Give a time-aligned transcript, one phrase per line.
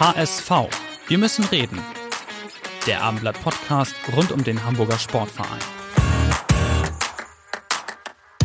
[0.00, 0.50] HSV.
[1.08, 1.78] Wir müssen reden.
[2.86, 5.60] Der Abendblatt Podcast rund um den Hamburger Sportverein.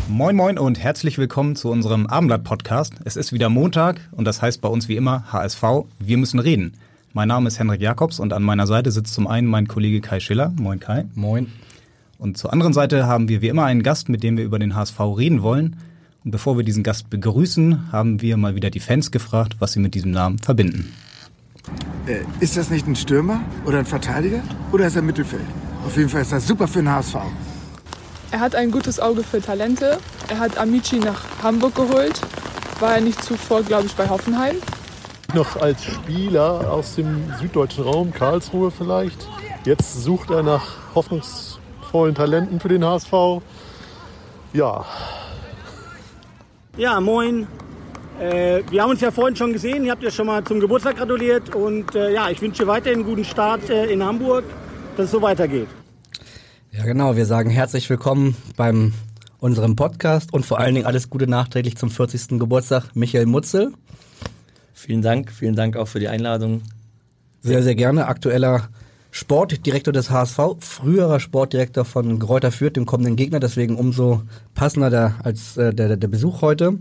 [0.06, 2.96] Moin Moin und herzlich willkommen zu unserem Abendblatt Podcast.
[3.06, 5.62] Es ist wieder Montag und das heißt bei uns wie immer HSV.
[5.98, 6.74] Wir müssen reden.
[7.14, 10.20] Mein Name ist Henrik Jakobs und an meiner Seite sitzt zum einen mein Kollege Kai
[10.20, 10.52] Schiller.
[10.56, 11.06] Moin Kai.
[11.14, 11.50] Moin.
[12.18, 14.74] Und zur anderen Seite haben wir wie immer einen Gast, mit dem wir über den
[14.74, 15.76] HSV reden wollen.
[16.22, 19.80] Und bevor wir diesen Gast begrüßen, haben wir mal wieder die Fans gefragt, was sie
[19.80, 20.92] mit diesem Namen verbinden.
[22.06, 25.46] Äh, ist das nicht ein Stürmer oder ein Verteidiger oder ist er Mittelfeld?
[25.84, 27.16] Auf jeden Fall ist das super für den HSV.
[28.30, 29.98] Er hat ein gutes Auge für Talente.
[30.28, 32.20] Er hat Amici nach Hamburg geholt.
[32.80, 34.56] War er nicht zuvor, glaube ich, bei Hoffenheim?
[35.34, 39.28] Noch als Spieler aus dem süddeutschen Raum, Karlsruhe vielleicht.
[39.64, 43.12] Jetzt sucht er nach hoffnungsvollen Talenten für den HSV.
[44.52, 44.84] Ja.
[46.76, 47.46] Ja, moin.
[48.20, 50.96] Äh, wir haben uns ja vorhin schon gesehen, ihr habt ja schon mal zum Geburtstag
[50.96, 54.44] gratuliert und äh, ja, ich wünsche weiterhin einen guten Start äh, in Hamburg,
[54.96, 55.68] dass es so weitergeht.
[56.72, 58.94] Ja, genau, wir sagen herzlich willkommen beim
[59.38, 62.38] unserem Podcast und vor allen Dingen alles Gute nachträglich zum 40.
[62.38, 63.74] Geburtstag Michael Mutzel.
[64.72, 66.62] Vielen Dank, vielen Dank auch für die Einladung.
[67.42, 68.06] Sehr, sehr gerne.
[68.06, 68.70] Aktueller
[69.10, 74.22] Sportdirektor des HSV, früherer Sportdirektor von Gräuter Fürth, dem kommenden Gegner, deswegen umso
[74.54, 76.78] passender der, als äh, der, der Besuch heute.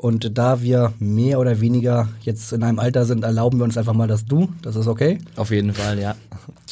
[0.00, 3.92] Und da wir mehr oder weniger jetzt in einem Alter sind, erlauben wir uns einfach
[3.92, 4.48] mal das Du.
[4.62, 5.18] Das ist okay?
[5.36, 6.16] Auf jeden Fall, ja.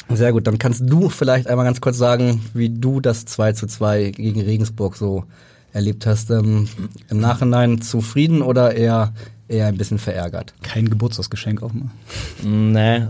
[0.09, 0.47] Sehr gut.
[0.47, 4.41] Dann kannst du vielleicht einmal ganz kurz sagen, wie du das 2 zu 2 gegen
[4.41, 5.25] Regensburg so
[5.73, 6.31] erlebt hast.
[6.31, 6.69] Ähm,
[7.11, 9.13] Im Nachhinein zufrieden oder eher,
[9.47, 10.55] eher ein bisschen verärgert?
[10.63, 11.91] Kein Geburtstagsgeschenk auch mal.
[12.43, 13.09] Nee,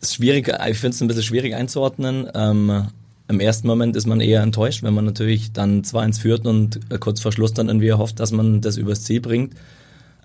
[0.00, 2.26] ist schwierig, ich finde es ein bisschen schwierig einzuordnen.
[2.34, 2.88] Ähm,
[3.30, 6.98] im ersten Moment ist man eher enttäuscht, wenn man natürlich dann 2-1 führt und äh,
[6.98, 9.54] kurz vor Schluss dann irgendwie hofft, dass man das übers Ziel bringt.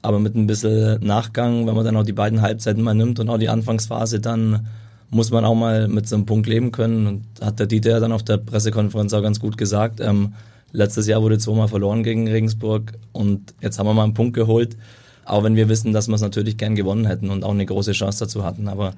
[0.02, 3.30] Aber mit ein bisschen Nachgang, wenn man dann auch die beiden Halbzeiten mal nimmt und
[3.30, 4.68] auch die Anfangsphase, dann
[5.12, 7.06] muss man auch mal mit so einem Punkt leben können.
[7.06, 10.00] Und hat der Dieter dann auf der Pressekonferenz auch ganz gut gesagt.
[10.00, 10.34] Ähm,
[10.72, 14.78] letztes Jahr wurde zweimal verloren gegen Regensburg und jetzt haben wir mal einen Punkt geholt.
[15.26, 17.92] Auch wenn wir wissen, dass wir es natürlich gern gewonnen hätten und auch eine große
[17.92, 18.68] Chance dazu hatten.
[18.68, 18.94] Aber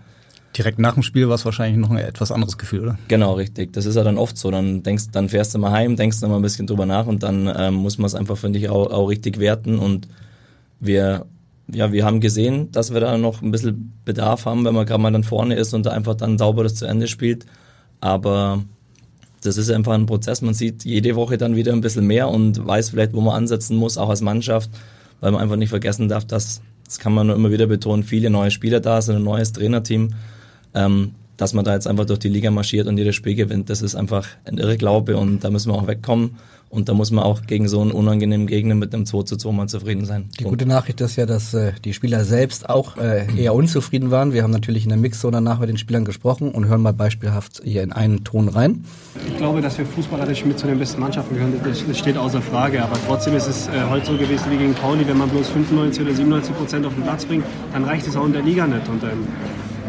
[0.55, 2.99] Direkt nach dem Spiel war es wahrscheinlich noch ein etwas anderes Gefühl, oder?
[3.07, 3.73] Genau, richtig.
[3.73, 4.49] Das ist ja dann oft so.
[4.49, 7.23] Dann denkst, dann fährst du mal heim, denkst du mal ein bisschen drüber nach und
[7.23, 9.77] dann ähm, muss man es einfach, finde ich, auch, auch richtig werten.
[9.77, 10.07] Und
[10.79, 11.25] wir,
[11.71, 15.01] ja, wir haben gesehen, dass wir da noch ein bisschen Bedarf haben, wenn man gerade
[15.01, 17.45] mal dann vorne ist und da einfach dann sauber das zu Ende spielt.
[17.99, 18.63] Aber
[19.41, 20.41] das ist einfach ein Prozess.
[20.41, 23.77] Man sieht jede Woche dann wieder ein bisschen mehr und weiß vielleicht, wo man ansetzen
[23.77, 24.71] muss, auch als Mannschaft,
[25.19, 28.29] weil man einfach nicht vergessen darf, dass, das kann man nur immer wieder betonen, viele
[28.29, 30.13] neue Spieler da sind, ein neues Trainerteam
[30.73, 33.81] ähm, dass man da jetzt einfach durch die Liga marschiert und jedes Spiel gewinnt, das
[33.81, 36.37] ist einfach ein irre Glaube und da müssen wir auch wegkommen.
[36.69, 39.51] Und da muss man auch gegen so einen unangenehmen Gegner mit einem 2 zu 2
[39.53, 40.27] mal zufrieden sein.
[40.37, 44.33] Die gute Nachricht ist ja, dass äh, die Spieler selbst auch äh, eher unzufrieden waren.
[44.33, 47.61] Wir haben natürlich in der Mixzone danach mit den Spielern gesprochen und hören mal beispielhaft
[47.63, 48.83] hier in einen Ton rein.
[49.27, 52.41] Ich glaube, dass wir fußballerisch mit zu den besten Mannschaften gehören, das, das steht außer
[52.41, 52.83] Frage.
[52.83, 56.03] Aber trotzdem ist es äh, heute so gewesen wie gegen Pauli, wenn man bloß 95
[56.03, 58.89] oder 97 Prozent auf den Platz bringt, dann reicht es auch in der Liga nicht.
[58.89, 59.25] Und ähm,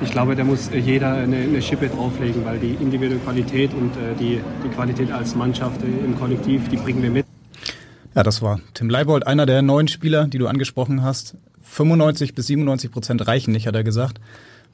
[0.02, 4.14] ich glaube, da muss jeder eine, eine Schippe drauflegen, weil die individuelle Qualität und äh,
[4.18, 7.26] die, die Qualität als Mannschaft äh, im Kollektiv, die bringen wir mit.
[8.14, 11.36] Ja, das war Tim Leibold, einer der neuen Spieler, die du angesprochen hast.
[11.62, 14.20] 95 bis 97 Prozent reichen nicht, hat er gesagt.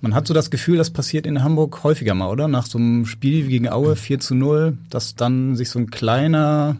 [0.00, 2.48] Man hat so das Gefühl, das passiert in Hamburg häufiger mal, oder?
[2.48, 6.76] Nach so einem Spiel gegen Aue 4 zu 0, dass dann sich so ein kleiner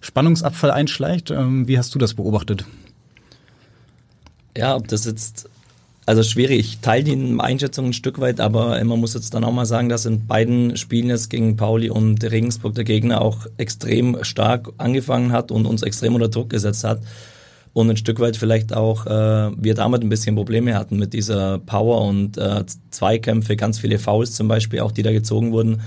[0.00, 1.30] Spannungsabfall einschleicht.
[1.30, 2.64] Ähm, wie hast du das beobachtet?
[4.56, 5.48] Ja, ob das jetzt
[6.08, 6.60] also schwierig.
[6.60, 9.90] Ich teile die Einschätzung ein Stück weit, aber man muss jetzt dann auch mal sagen,
[9.90, 15.32] dass in beiden Spielen jetzt gegen Pauli und Regensburg der Gegner auch extrem stark angefangen
[15.32, 17.02] hat und uns extrem unter Druck gesetzt hat.
[17.74, 21.58] Und ein Stück weit vielleicht auch äh, wir damit ein bisschen Probleme hatten mit dieser
[21.58, 25.82] Power und äh, Zweikämpfe, ganz viele Fouls zum Beispiel, auch die da gezogen wurden.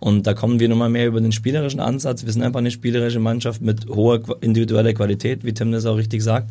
[0.00, 2.24] Und da kommen wir nochmal mehr über den spielerischen Ansatz.
[2.24, 6.22] Wir sind einfach eine spielerische Mannschaft mit hoher individueller Qualität, wie Tim das auch richtig
[6.22, 6.48] sagt.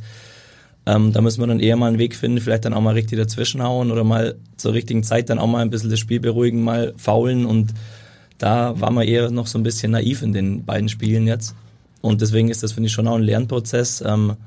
[0.88, 3.20] Ähm, da müssen wir dann eher mal einen Weg finden, vielleicht dann auch mal richtig
[3.20, 6.94] dazwischenhauen oder mal zur richtigen Zeit dann auch mal ein bisschen das Spiel beruhigen, mal
[6.96, 7.74] faulen und
[8.38, 11.56] da waren wir eher noch so ein bisschen naiv in den beiden Spielen jetzt.
[12.02, 14.02] Und deswegen ist das, finde ich, schon auch ein Lernprozess.
[14.06, 14.38] Ähm,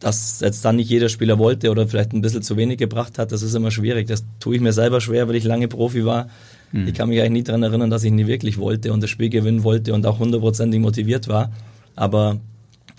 [0.00, 3.32] dass jetzt dann nicht jeder Spieler wollte oder vielleicht ein bisschen zu wenig gebracht hat,
[3.32, 4.06] das ist immer schwierig.
[4.06, 6.28] Das tue ich mir selber schwer, weil ich lange Profi war.
[6.70, 6.86] Mhm.
[6.86, 9.28] Ich kann mich eigentlich nie daran erinnern, dass ich nie wirklich wollte und das Spiel
[9.28, 11.52] gewinnen wollte und auch hundertprozentig motiviert war.
[11.96, 12.38] Aber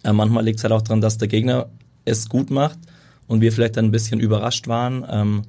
[0.04, 1.70] äh, manchmal liegt es halt auch daran, dass der Gegner
[2.10, 2.80] es gut macht
[3.28, 5.06] und wir vielleicht dann ein bisschen überrascht waren.
[5.10, 5.44] Ähm,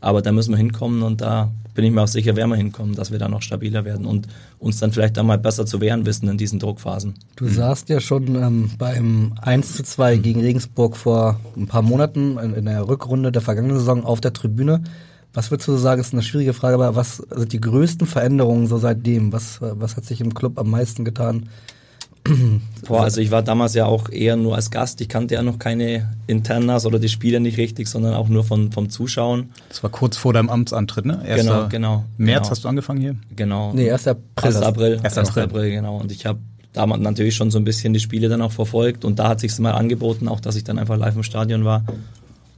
[0.00, 2.94] aber da müssen wir hinkommen und da bin ich mir auch sicher, werden wir hinkommen,
[2.94, 4.26] dass wir da noch stabiler werden und
[4.58, 7.14] uns dann vielleicht einmal besser zu wehren wissen in diesen Druckphasen.
[7.36, 7.50] Du mhm.
[7.50, 12.54] saßt ja schon ähm, beim 1 zu 2 gegen Regensburg vor ein paar Monaten in,
[12.54, 14.82] in der Rückrunde der vergangenen Saison auf der Tribüne.
[15.34, 18.78] Was würdest du sagen, ist eine schwierige Frage, aber was sind die größten Veränderungen so
[18.78, 19.32] seitdem?
[19.32, 21.50] Was, was hat sich im Club am meisten getan?
[22.86, 25.00] Boah, also ich war damals ja auch eher nur als Gast.
[25.00, 28.72] Ich kannte ja noch keine Internas oder die Spieler nicht richtig, sondern auch nur von,
[28.72, 29.50] vom Zuschauen.
[29.68, 31.22] Das war kurz vor deinem Amtsantritt, ne?
[31.26, 32.04] Erster genau, genau.
[32.16, 32.50] März genau.
[32.50, 33.16] hast du angefangen hier?
[33.34, 33.72] Genau.
[33.72, 34.08] Nee, 1.
[34.08, 34.24] April.
[34.42, 34.56] 1.
[34.62, 35.00] April.
[35.02, 35.18] 1.
[35.18, 35.42] April.
[35.42, 35.98] April, genau.
[35.98, 36.38] Und ich habe
[36.72, 39.58] damals natürlich schon so ein bisschen die Spiele dann auch verfolgt und da hat sich
[39.58, 41.84] mal angeboten, auch dass ich dann einfach live im Stadion war.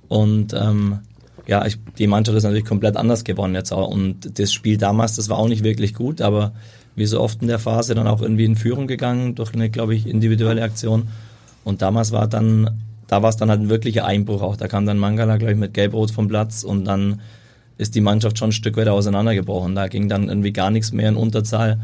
[0.08, 0.98] Und ähm,
[1.46, 3.88] ja, ich, die Mannschaft ist natürlich komplett anders geworden jetzt auch.
[3.88, 6.52] Und das Spiel damals, das war auch nicht wirklich gut, aber
[6.98, 9.94] wie so oft in der Phase dann auch irgendwie in Führung gegangen durch eine, glaube
[9.94, 11.08] ich, individuelle Aktion.
[11.64, 14.56] Und damals war dann, da war es dann halt ein wirklicher Einbruch auch.
[14.56, 17.20] Da kam dann Mangala, glaube ich, mit Gelb-Rot vom Platz und dann
[17.76, 19.74] ist die Mannschaft schon ein Stück weiter auseinandergebrochen.
[19.74, 21.78] Da ging dann irgendwie gar nichts mehr in Unterzahl.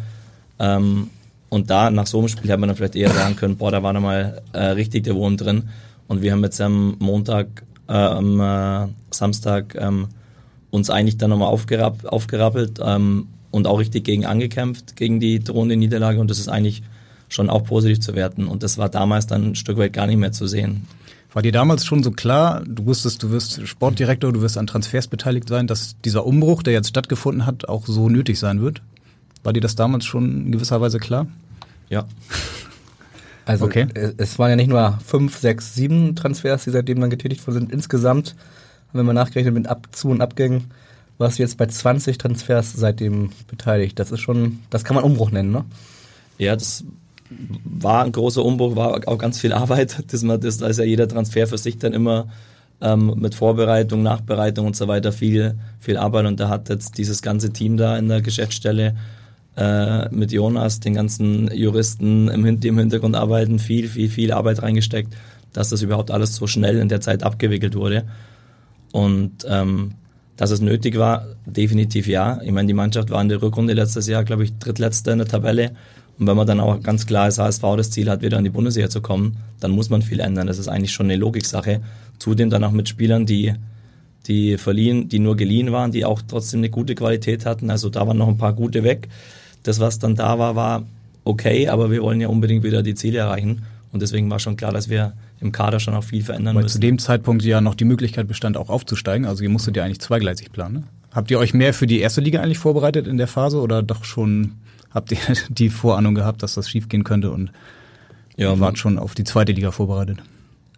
[0.58, 1.10] Ähm,
[1.48, 3.82] und da, nach so einem Spiel, hätte man dann vielleicht eher sagen können, boah, da
[3.82, 5.68] war nochmal äh, richtig der Wurm drin.
[6.08, 10.08] Und wir haben jetzt am Montag, äh, am äh, Samstag ähm,
[10.70, 15.76] uns eigentlich dann nochmal aufgerapp, aufgerappelt ähm, und auch richtig gegen angekämpft, gegen die drohende
[15.76, 16.82] Niederlage und das ist eigentlich
[17.28, 20.18] schon auch positiv zu werten und das war damals dann ein Stück weit gar nicht
[20.18, 20.86] mehr zu sehen.
[21.32, 25.06] War dir damals schon so klar, du wusstest, du wirst Sportdirektor, du wirst an Transfers
[25.06, 28.82] beteiligt sein, dass dieser Umbruch, der jetzt stattgefunden hat, auch so nötig sein wird?
[29.42, 31.26] War dir das damals schon in gewisser Weise klar?
[31.88, 32.06] Ja.
[33.46, 33.86] Also okay.
[34.16, 37.72] es waren ja nicht nur fünf, sechs, sieben Transfers, die seitdem dann getätigt worden sind.
[37.72, 38.36] Insgesamt,
[38.94, 40.70] wenn man nachgerechnet mit Ab Zu- und Abgängen,
[41.18, 43.98] warst du jetzt bei 20 Transfers seitdem beteiligt.
[43.98, 45.64] Das ist schon, das kann man Umbruch nennen, ne?
[46.38, 46.84] Ja, das
[47.64, 50.02] war ein großer Umbruch, war auch ganz viel Arbeit.
[50.08, 52.28] Das, das, da ist ja jeder Transfer für sich dann immer
[52.80, 56.26] ähm, mit Vorbereitung, Nachbereitung und so weiter viel, viel Arbeit.
[56.26, 58.96] Und da hat jetzt dieses ganze Team da in der Geschäftsstelle
[59.56, 64.62] äh, mit Jonas, den ganzen Juristen im, die im Hintergrund arbeiten, viel, viel, viel Arbeit
[64.62, 65.14] reingesteckt,
[65.52, 68.04] dass das überhaupt alles so schnell in der Zeit abgewickelt wurde.
[68.92, 69.94] Und ähm,
[70.36, 72.40] dass es nötig war, definitiv ja.
[72.42, 75.28] Ich meine, die Mannschaft war in der Rückrunde letztes Jahr, glaube ich, drittletzte in der
[75.28, 75.72] Tabelle.
[76.18, 78.50] Und wenn man dann auch ganz klar als HSV das Ziel hat, wieder in die
[78.50, 80.46] Bundesliga zu kommen, dann muss man viel ändern.
[80.46, 81.80] Das ist eigentlich schon eine Logiksache.
[82.18, 83.54] Zudem dann auch mit Spielern, die,
[84.26, 87.70] die verliehen, die nur geliehen waren, die auch trotzdem eine gute Qualität hatten.
[87.70, 89.08] Also da waren noch ein paar gute weg.
[89.62, 90.84] Das, was dann da war, war
[91.24, 93.62] okay, aber wir wollen ja unbedingt wieder die Ziele erreichen.
[93.92, 96.74] Und deswegen war schon klar, dass wir im Kader schon auch viel verändern Weil müssen.
[96.74, 99.26] zu dem Zeitpunkt ja noch die Möglichkeit bestand, auch aufzusteigen.
[99.26, 100.74] Also ihr musstet ja eigentlich zweigleisig planen.
[100.74, 100.82] Ne?
[101.12, 104.04] Habt ihr euch mehr für die erste Liga eigentlich vorbereitet in der Phase oder doch
[104.04, 104.52] schon
[104.90, 107.50] habt ihr die Vorahnung gehabt, dass das schiefgehen könnte und
[108.36, 110.18] ja, wart schon auf die zweite Liga vorbereitet?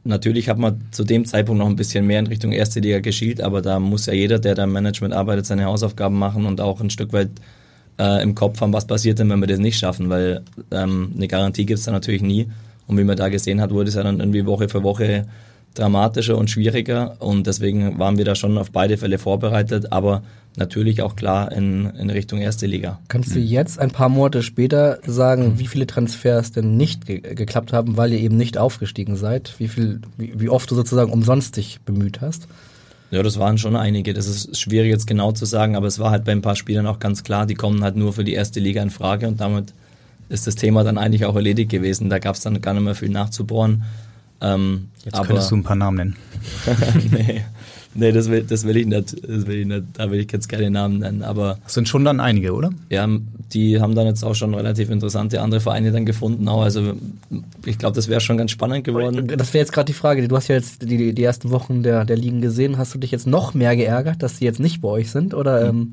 [0.05, 3.41] Natürlich hat man zu dem Zeitpunkt noch ein bisschen mehr in Richtung erste Liga geschielt,
[3.41, 6.81] aber da muss ja jeder, der da im Management arbeitet, seine Hausaufgaben machen und auch
[6.81, 7.31] ein Stück weit
[7.99, 11.26] äh, im Kopf haben, was passiert denn, wenn wir das nicht schaffen, weil ähm, eine
[11.26, 12.47] Garantie gibt es da natürlich nie.
[12.86, 15.26] Und wie man da gesehen hat, wurde es ja dann irgendwie Woche für Woche
[15.74, 17.16] dramatischer und schwieriger.
[17.20, 20.22] Und deswegen waren wir da schon auf beide Fälle vorbereitet, aber
[20.56, 22.98] natürlich auch klar in, in Richtung erste Liga.
[23.08, 27.72] Kannst du jetzt ein paar Monate später sagen, wie viele Transfers denn nicht ge geklappt
[27.72, 29.55] haben, weil ihr eben nicht aufgestiegen seid?
[29.58, 32.48] Wie viel, wie, wie oft du sozusagen umsonst dich bemüht hast?
[33.10, 34.14] Ja, das waren schon einige.
[34.14, 36.86] Das ist schwierig jetzt genau zu sagen, aber es war halt bei ein paar Spielern
[36.86, 39.74] auch ganz klar, die kommen halt nur für die erste Liga in Frage und damit
[40.28, 42.10] ist das Thema dann eigentlich auch erledigt gewesen.
[42.10, 43.84] Da gab es dann gar nicht mehr viel nachzubohren.
[44.40, 46.16] Ähm, Jetzt aber, könntest du ein paar Namen nennen.
[47.12, 47.42] nee,
[47.94, 49.16] nee das, will, das will ich nicht.
[49.22, 49.84] Das will ich nicht.
[49.94, 51.22] Da will ich jetzt keine Namen nennen.
[51.22, 52.70] Aber das sind schon dann einige, oder?
[52.90, 53.08] Ja,
[53.52, 56.48] die haben dann jetzt auch schon relativ interessante andere Vereine dann gefunden.
[56.48, 56.62] Auch.
[56.62, 56.94] Also
[57.64, 59.28] ich glaube, das wäre schon ganz spannend geworden.
[59.28, 60.26] Das wäre jetzt gerade die Frage.
[60.26, 62.78] Du hast ja jetzt die, die ersten Wochen der, der Ligen gesehen.
[62.78, 65.32] Hast du dich jetzt noch mehr geärgert, dass die jetzt nicht bei euch sind?
[65.32, 65.68] Oder hm.
[65.68, 65.90] ähm,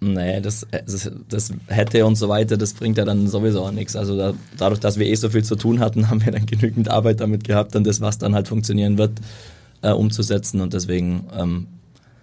[0.00, 3.96] Nee, das, das, das, hätte und so weiter, das bringt ja dann sowieso auch nichts.
[3.96, 6.88] Also da, dadurch, dass wir eh so viel zu tun hatten, haben wir dann genügend
[6.88, 9.18] Arbeit damit gehabt, dann das, was dann halt funktionieren wird,
[9.82, 10.60] äh, umzusetzen.
[10.60, 11.66] Und deswegen ähm,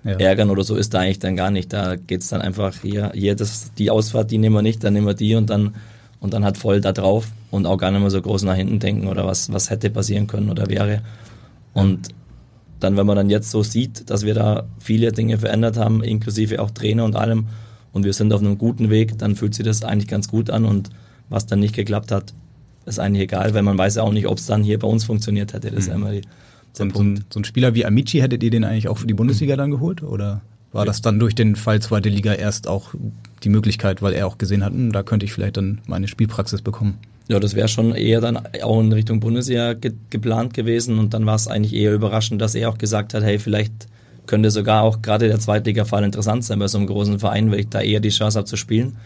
[0.06, 0.14] ja.
[0.14, 1.74] ärgern oder so ist da eigentlich dann gar nicht.
[1.74, 5.08] Da geht's dann einfach hier, hier das, die Ausfahrt, die nehmen wir nicht, dann nehmen
[5.08, 5.76] wir die und dann
[6.22, 8.80] und dann halt voll da drauf und auch gar nicht mehr so groß nach hinten
[8.80, 11.02] denken oder was, was hätte passieren können oder wäre.
[11.74, 12.10] Und
[12.80, 16.62] dann, wenn man dann jetzt so sieht, dass wir da viele Dinge verändert haben, inklusive
[16.62, 17.48] auch Trainer und allem,
[17.96, 20.66] und wir sind auf einem guten Weg, dann fühlt sich das eigentlich ganz gut an
[20.66, 20.90] und
[21.30, 22.34] was dann nicht geklappt hat,
[22.86, 25.06] ist eigentlich egal, weil man weiß ja auch nicht, ob es dann hier bei uns
[25.06, 25.72] funktioniert hätte.
[25.72, 25.96] Das ist mhm.
[25.96, 26.22] immer die,
[26.74, 29.08] so, ein- so, ein, so ein Spieler wie Amici, hättet ihr den eigentlich auch für
[29.08, 30.04] die Bundesliga dann geholt?
[30.04, 30.42] Oder
[30.74, 32.94] war das dann durch den Fall zweite Liga erst auch
[33.44, 36.62] die Möglichkeit, weil er auch gesehen hat, hm, da könnte ich vielleicht dann meine Spielpraxis
[36.62, 36.98] bekommen?
[37.30, 41.26] Ja, das wäre schon eher dann auch in Richtung Bundesliga ge geplant gewesen und dann
[41.26, 43.88] war es eigentlich eher überraschend, dass er auch gesagt hat, hey, vielleicht
[44.28, 47.70] könnte sogar auch gerade der Zweitliga-Fall interessant sein bei so einem großen Verein, weil ich
[47.70, 48.98] da eher die Chance habe zu spielen.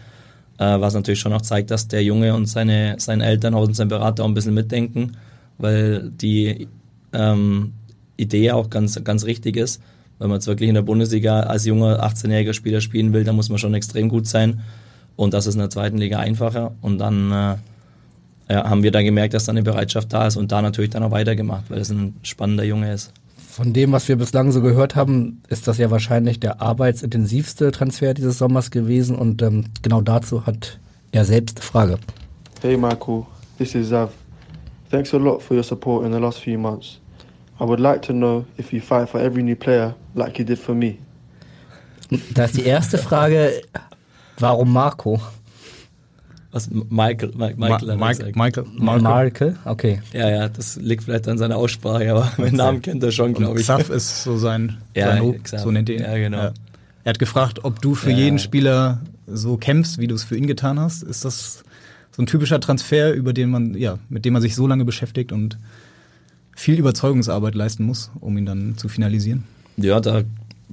[0.58, 3.88] Äh, was natürlich schon auch zeigt, dass der Junge und seine, seine Eltern und sein
[3.88, 5.16] Berater auch ein bisschen mitdenken,
[5.58, 6.68] weil die
[7.12, 7.72] ähm,
[8.16, 9.80] Idee auch ganz, ganz richtig ist.
[10.18, 13.48] Wenn man jetzt wirklich in der Bundesliga als junger 18-jähriger Spieler spielen will, dann muss
[13.48, 14.60] man schon extrem gut sein.
[15.16, 16.72] Und das ist in der zweiten Liga einfacher.
[16.82, 17.56] Und dann äh,
[18.52, 21.02] ja, haben wir dann gemerkt, dass da eine Bereitschaft da ist und da natürlich dann
[21.02, 23.12] auch weitergemacht, weil es ein spannender Junge ist.
[23.60, 28.14] Von dem, was wir bislang so gehört haben, ist das ja wahrscheinlich der arbeitsintensivste Transfer
[28.14, 30.80] dieses Sommers gewesen und ähm, genau dazu hat
[31.12, 31.98] er selbst eine Frage.
[32.62, 33.26] Hey Michael,
[33.58, 34.12] this is Zav.
[34.90, 37.00] Thanks a lot for your support in the last few months.
[37.60, 40.58] I would like to know if you fight for every new player like you did
[40.58, 40.96] for me.
[42.32, 43.60] Da ist die erste Frage,
[44.38, 45.20] warum Marco?
[46.52, 48.36] Was Michael, Michael, Michael, er Mike, gesagt.
[48.36, 49.02] Michael, Marco.
[49.02, 49.56] Marke?
[49.64, 50.02] Okay.
[50.12, 53.60] Ja, ja, das liegt vielleicht an seiner Aussprache, aber meinen Namen kennt er schon, glaube
[53.60, 53.66] ich.
[53.66, 56.02] Xav ist so sein, Ja, sein so nennt ihr ihn.
[56.02, 56.38] Ja, genau.
[57.04, 58.16] Er hat gefragt, ob du für Ja.
[58.18, 61.04] jeden Spieler so kämpfst, wie du es für ihn getan hast.
[61.04, 61.62] Ist das
[62.10, 65.30] so ein typischer Transfer, über den man, ja, mit dem man sich so lange beschäftigt
[65.30, 65.56] und
[66.56, 69.44] viel Überzeugungsarbeit leisten muss, um ihn dann zu finalisieren?
[69.76, 70.22] Ja, da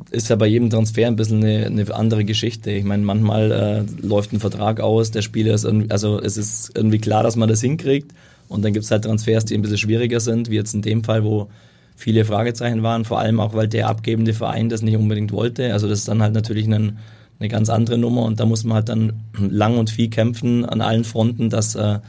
[0.09, 2.71] ist ja bei jedem Transfer ein bisschen eine, eine andere Geschichte.
[2.71, 6.71] Ich meine, manchmal äh, läuft ein Vertrag aus, der Spieler ist irgendwie, also es ist
[6.75, 8.13] irgendwie klar, dass man das hinkriegt.
[8.47, 11.03] Und dann gibt es halt Transfers, die ein bisschen schwieriger sind, wie jetzt in dem
[11.03, 11.49] Fall, wo
[11.95, 15.73] viele Fragezeichen waren, vor allem auch, weil der abgebende Verein das nicht unbedingt wollte.
[15.73, 16.99] Also das ist dann halt natürlich ein,
[17.39, 20.81] eine ganz andere Nummer und da muss man halt dann lang und viel kämpfen an
[20.81, 21.99] allen Fronten, dass, äh,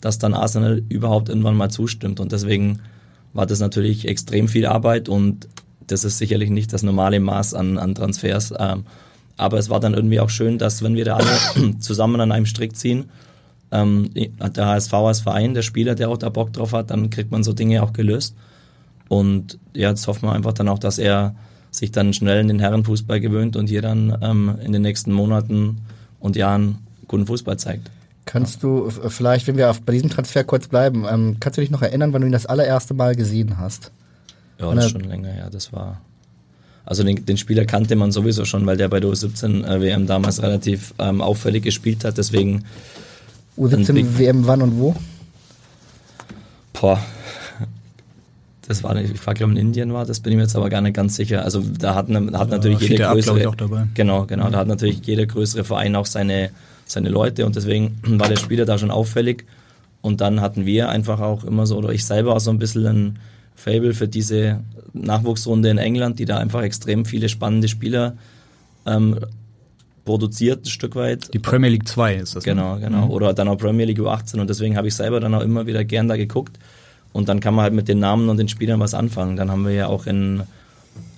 [0.00, 2.20] dass dann Arsenal überhaupt irgendwann mal zustimmt.
[2.20, 2.80] Und deswegen
[3.32, 5.48] war das natürlich extrem viel Arbeit und
[5.88, 8.54] das ist sicherlich nicht das normale Maß an, an Transfers.
[8.58, 8.84] Ähm,
[9.36, 12.46] aber es war dann irgendwie auch schön, dass wenn wir da alle zusammen an einem
[12.46, 13.06] Strick ziehen,
[13.70, 17.30] ähm, der HSV als Verein, der Spieler, der auch da Bock drauf hat, dann kriegt
[17.30, 18.34] man so Dinge auch gelöst.
[19.08, 21.34] Und ja, jetzt hoffen wir einfach dann auch, dass er
[21.70, 25.78] sich dann schnell in den Herrenfußball gewöhnt und hier dann ähm, in den nächsten Monaten
[26.18, 27.90] und Jahren guten Fußball zeigt.
[28.24, 31.70] Kannst du vielleicht, wenn wir auf, bei diesem Transfer kurz bleiben, ähm, kannst du dich
[31.70, 33.90] noch erinnern, wann du ihn das allererste Mal gesehen hast?
[34.60, 35.48] Ja, das ist schon länger her.
[35.50, 36.00] Das war.
[36.84, 40.06] Also den, den Spieler kannte man sowieso schon, weil der bei der U17 äh, WM
[40.06, 42.16] damals relativ ähm, auffällig gespielt hat.
[42.16, 42.64] Deswegen,
[43.58, 44.94] Ein U17 Big- WM wann und wo?
[46.72, 46.98] boah,
[48.66, 50.68] das war, nicht- ich war glaube in Indien war, das bin ich mir jetzt aber
[50.70, 51.42] gar nicht ganz sicher.
[51.44, 53.86] Also da hat, ne- hat natürlich Fiete jeder Ab, größere, auch dabei.
[53.94, 56.50] genau, genau, da hat natürlich jeder größere Verein auch seine,
[56.86, 59.44] seine Leute und deswegen war der Spieler da schon auffällig.
[60.00, 62.86] Und dann hatten wir einfach auch immer so, oder ich selber auch so ein bisschen
[62.86, 63.18] ein
[63.58, 64.60] Fable für diese
[64.92, 68.16] Nachwuchsrunde in England, die da einfach extrem viele spannende Spieler
[68.86, 69.18] ähm,
[70.04, 71.34] produziert, ein Stück weit.
[71.34, 72.46] Die Premier League 2 ist das.
[72.46, 72.52] ne?
[72.54, 73.06] Genau, genau.
[73.06, 73.10] Mhm.
[73.10, 75.84] Oder dann auch Premier League U18 und deswegen habe ich selber dann auch immer wieder
[75.84, 76.56] gern da geguckt.
[77.12, 79.36] Und dann kann man halt mit den Namen und den Spielern was anfangen.
[79.36, 80.42] Dann haben wir ja auch in,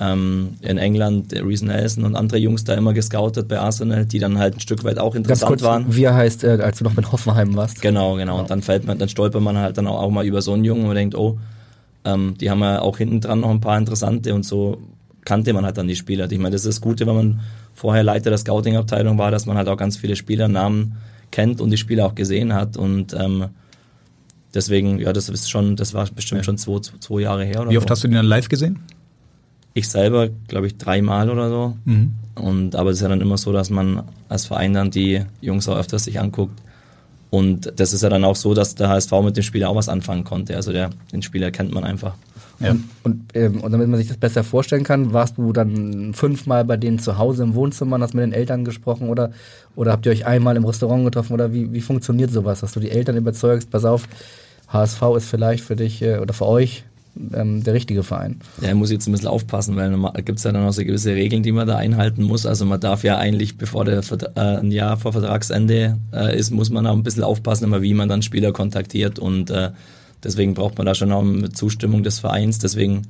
[0.01, 4.39] ähm, in England Reese Nelson und andere Jungs da immer gescoutet bei Arsenal, die dann
[4.39, 5.95] halt ein Stück weit auch Ganz interessant kurz, waren.
[5.95, 7.83] wie er heißt, äh, als du noch mit Hoffenheim warst.
[7.83, 8.41] Genau, genau.
[8.41, 10.65] Und dann fällt man, dann stolpert man halt dann auch, auch mal über so einen
[10.65, 11.39] Jungen und man denkt, oh,
[12.05, 14.79] ähm, die haben ja auch hinten dran noch ein paar interessante und so
[15.25, 16.31] kannte man halt dann die Spieler.
[16.31, 17.41] Ich meine, das ist das Gute, wenn man
[17.75, 20.97] vorher Leiter der Scouting-Abteilung war, dass man halt auch ganz viele Spielernamen
[21.31, 23.47] kennt und die Spieler auch gesehen hat und ähm,
[24.55, 27.89] deswegen, ja, das ist schon, das war bestimmt schon zwei, zwei Jahre her Wie oft
[27.89, 27.93] so.
[27.93, 28.81] hast du den dann live gesehen?
[29.73, 31.77] Ich selber, glaube ich, dreimal oder so.
[31.85, 32.13] Mhm.
[32.35, 35.69] Und aber es ist ja dann immer so, dass man als Verein dann die Jungs
[35.69, 36.61] auch öfters sich anguckt.
[37.31, 39.89] Und das ist ja dann auch so, dass der HSV mit dem Spieler auch was
[39.89, 40.57] anfangen konnte.
[40.57, 42.15] Also der, den Spieler kennt man einfach.
[42.59, 42.73] Ja.
[42.73, 46.65] Und, und, ähm, und damit man sich das besser vorstellen kann, warst du dann fünfmal
[46.65, 49.33] bei denen zu Hause im Wohnzimmer und hast mit den Eltern gesprochen oder,
[49.77, 52.81] oder habt ihr euch einmal im Restaurant getroffen oder wie, wie funktioniert sowas, dass du
[52.81, 54.07] die Eltern überzeugst, pass auf,
[54.69, 56.85] HSV ist vielleicht für dich äh, oder für euch
[57.35, 58.41] ähm, der richtige Verein.
[58.63, 59.91] Ja, ich muss jetzt ein bisschen aufpassen, weil
[60.23, 62.47] gibt es ja dann auch so gewisse Regeln, die man da einhalten muss.
[62.47, 66.51] Also man darf ja eigentlich, bevor der Vertra- äh, ein Jahr vor Vertragsende äh, ist,
[66.51, 69.71] muss man auch ein bisschen aufpassen, immer wie man dann Spieler kontaktiert und äh,
[70.23, 72.59] deswegen braucht man da schon auch eine Zustimmung des Vereins.
[72.59, 73.03] Deswegen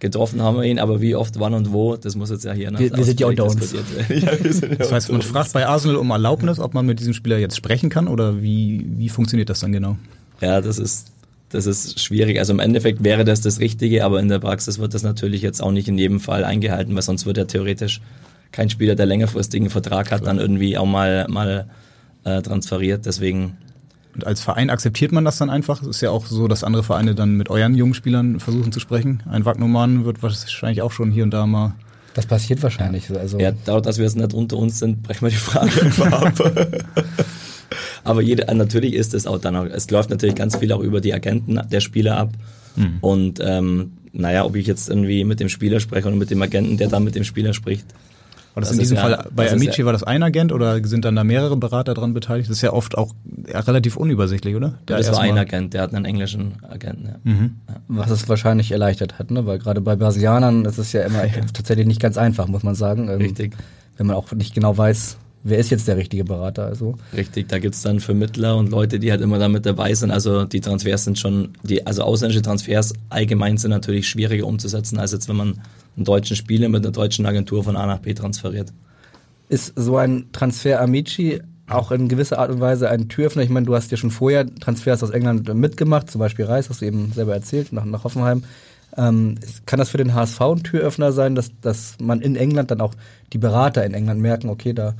[0.00, 2.70] getroffen haben wir ihn, aber wie oft, wann und wo, das muss jetzt ja hier
[2.72, 3.72] nach Wir- wir sind ja unter uns.
[4.08, 4.30] ja,
[4.78, 7.88] Das heißt, man fragt bei Arsenal um Erlaubnis, ob man mit diesem Spieler jetzt sprechen
[7.88, 9.96] kann oder wie, wie funktioniert das dann genau?
[10.40, 11.06] Ja, das ist,
[11.52, 12.38] das ist schwierig.
[12.38, 15.62] Also im Endeffekt wäre das das Richtige, aber in der Praxis wird das natürlich jetzt
[15.62, 18.00] auch nicht in jedem Fall eingehalten, weil sonst wird ja theoretisch
[18.52, 21.66] kein Spieler, der längerfristigen Vertrag hat, dann irgendwie auch mal, mal
[22.24, 23.06] äh, transferiert.
[23.06, 23.56] Deswegen
[24.14, 25.82] Und als Verein akzeptiert man das dann einfach?
[25.82, 28.80] Es ist ja auch so, dass andere Vereine dann mit euren jungen Spielern versuchen zu
[28.80, 29.22] sprechen.
[29.28, 31.74] Ein Wagnumann wird wahrscheinlich auch schon hier und da mal.
[32.14, 33.10] Das passiert wahrscheinlich.
[33.10, 36.12] Also ja, dadurch, dass wir jetzt nicht unter uns sind, brechen wir die Frage einfach
[36.12, 36.52] ab.
[38.04, 41.00] Aber jeder, natürlich ist es auch dann auch, es läuft natürlich ganz viel auch über
[41.00, 42.30] die Agenten der Spieler ab.
[42.76, 42.98] Mhm.
[43.00, 46.76] Und ähm, naja, ob ich jetzt irgendwie mit dem Spieler spreche oder mit dem Agenten,
[46.76, 47.86] der dann mit dem Spieler spricht,
[48.54, 50.84] war das, das in diesem ja, Fall bei Amici ja, war das ein Agent oder
[50.84, 52.50] sind dann da mehrere Berater dran beteiligt?
[52.50, 53.14] Das ist ja oft auch
[53.48, 54.74] relativ unübersichtlich, oder?
[54.90, 57.06] Ja, das war ein Agent, der hat einen englischen Agenten.
[57.06, 57.14] Ja.
[57.32, 57.56] Mhm.
[57.88, 59.46] Was es wahrscheinlich erleichtert hat, ne?
[59.46, 61.22] weil gerade bei Brasilianern ist es ja immer
[61.54, 63.08] tatsächlich nicht ganz einfach, muss man sagen.
[63.08, 63.56] Ähm, Richtig.
[63.96, 66.66] Wenn man auch nicht genau weiß, wer ist jetzt der richtige Berater?
[66.66, 70.10] Also Richtig, da gibt's dann Vermittler und Leute, die halt immer damit dabei sind.
[70.10, 75.12] Also die Transfers sind schon, die, also ausländische Transfers allgemein sind natürlich schwieriger umzusetzen, als
[75.12, 75.60] jetzt wenn man
[75.96, 78.72] einen deutschen Spieler mit einer deutschen Agentur von A nach B transferiert.
[79.48, 83.42] Ist so ein Transfer Amici auch in gewisser Art und Weise ein Türöffner?
[83.42, 86.80] Ich meine, du hast ja schon vorher Transfers aus England mitgemacht, zum Beispiel Reis, hast
[86.80, 88.44] du eben selber erzählt, nach, nach Hoffenheim.
[88.96, 92.82] Ähm, kann das für den HSV ein Türöffner sein, dass, dass man in England dann
[92.82, 92.94] auch
[93.32, 94.94] die Berater in England merken, okay, da,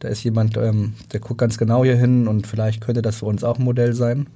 [0.00, 3.26] da ist jemand, ähm, der guckt ganz genau hier hin und vielleicht könnte das für
[3.26, 4.26] uns auch ein Modell sein?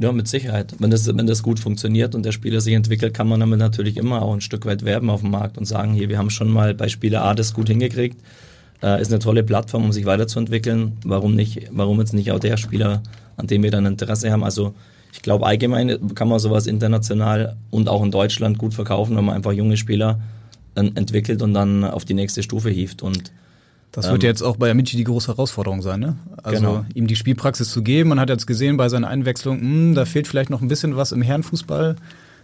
[0.00, 0.74] Ja, mit Sicherheit.
[0.78, 3.96] Wenn das, wenn das gut funktioniert und der Spieler sich entwickelt, kann man damit natürlich
[3.96, 6.50] immer auch ein Stück weit werben auf dem Markt und sagen, hier, wir haben schon
[6.50, 8.20] mal bei Spieler A das gut hingekriegt.
[8.82, 10.98] Äh, ist eine tolle Plattform, um sich weiterzuentwickeln.
[11.04, 13.02] Warum nicht, warum jetzt nicht auch der Spieler,
[13.36, 14.42] an dem wir dann Interesse haben?
[14.42, 14.74] Also
[15.12, 19.36] ich glaube, allgemein kann man sowas international und auch in Deutschland gut verkaufen, wenn man
[19.36, 20.20] einfach junge Spieler
[20.74, 23.02] entwickelt und dann auf die nächste Stufe hieft.
[23.02, 23.30] Und
[23.92, 26.16] das wird ähm, jetzt auch bei Amici die große Herausforderung sein, ne?
[26.42, 26.84] Also genau.
[26.94, 28.08] ihm die Spielpraxis zu geben.
[28.08, 30.96] Man hat jetzt gesehen bei seiner Einwechslung, mh, hm, da fehlt vielleicht noch ein bisschen
[30.96, 31.96] was im Herrenfußball.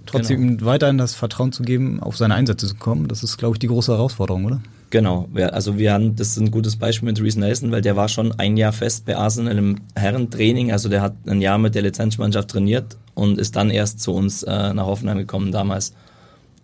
[0.06, 0.66] Trotzdem genau.
[0.66, 3.66] weiterhin das Vertrauen zu geben, auf seine Einsätze zu kommen, das ist, glaube ich, die
[3.66, 4.60] große Herausforderung, oder?
[4.90, 8.08] Genau, also wir haben, das ist ein gutes Beispiel mit Reese Nelson, weil der war
[8.08, 11.82] schon ein Jahr fest bei Arsenal im Herrentraining, also der hat ein Jahr mit der
[11.82, 15.92] Lizenzmannschaft trainiert und ist dann erst zu uns äh, nach Hoffenheim gekommen damals.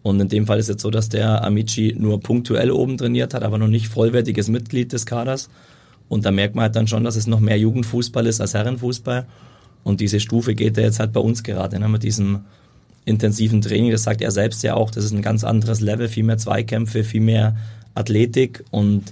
[0.05, 3.33] Und in dem Fall ist es jetzt so, dass der Amici nur punktuell oben trainiert
[3.33, 5.49] hat, aber noch nicht vollwertiges Mitglied des Kaders.
[6.11, 9.25] Und da merkt man halt dann schon, dass es noch mehr Jugendfußball ist als Herrenfußball.
[9.83, 12.41] Und diese Stufe geht er jetzt halt bei uns gerade, ne, mit diesem
[13.07, 13.93] intensiven Training.
[13.93, 17.03] Das sagt er selbst ja auch, das ist ein ganz anderes Level, viel mehr Zweikämpfe,
[17.03, 17.57] viel mehr
[17.95, 19.05] Athletik und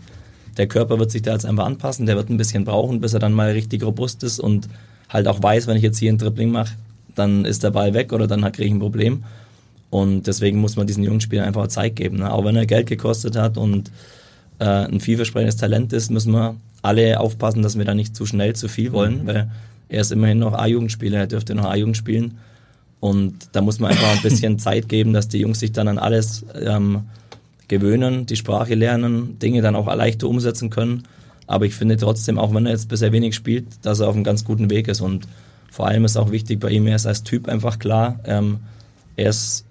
[0.59, 2.05] der Körper wird sich da jetzt einfach anpassen.
[2.05, 4.69] Der wird ein bisschen brauchen, bis er dann mal richtig robust ist und
[5.09, 6.75] halt auch weiß, wenn ich jetzt hier ein Dribbling mache,
[7.15, 9.25] dann ist der Ball weg oder dann kriege ich ein Problem.
[9.93, 12.17] Und deswegen muss man diesen jungen Spielern einfach Zeit geben.
[12.17, 12.33] Ne?
[12.33, 13.91] Auch wenn er Geld gekostet hat und
[14.59, 18.57] äh, ein vielversprechendes Talent ist, müssen wir alle aufpassen, dass wir da nicht zu schnell
[18.57, 19.27] zu viel wollen, mhm.
[19.27, 19.51] weil
[19.91, 22.39] er ist immerhin noch A-Jugendspieler, er dürfte noch A-Jugend spielen.
[23.01, 25.99] Und da muss man einfach ein bisschen Zeit geben, dass die Jungs sich dann an
[25.99, 27.03] alles ähm,
[27.69, 31.03] gewöhnen, die Sprache lernen, Dinge dann auch leichter umsetzen können.
[31.47, 34.25] Aber ich finde trotzdem, auch wenn er jetzt bisher wenig spielt, dass er auf einem
[34.25, 35.03] ganz guten Weg ist.
[35.03, 35.29] Und
[35.71, 38.21] vor allem ist auch wichtig bei ihm, er ist als Typ einfach klar.
[38.25, 38.61] Ähm,
[39.17, 39.67] er ist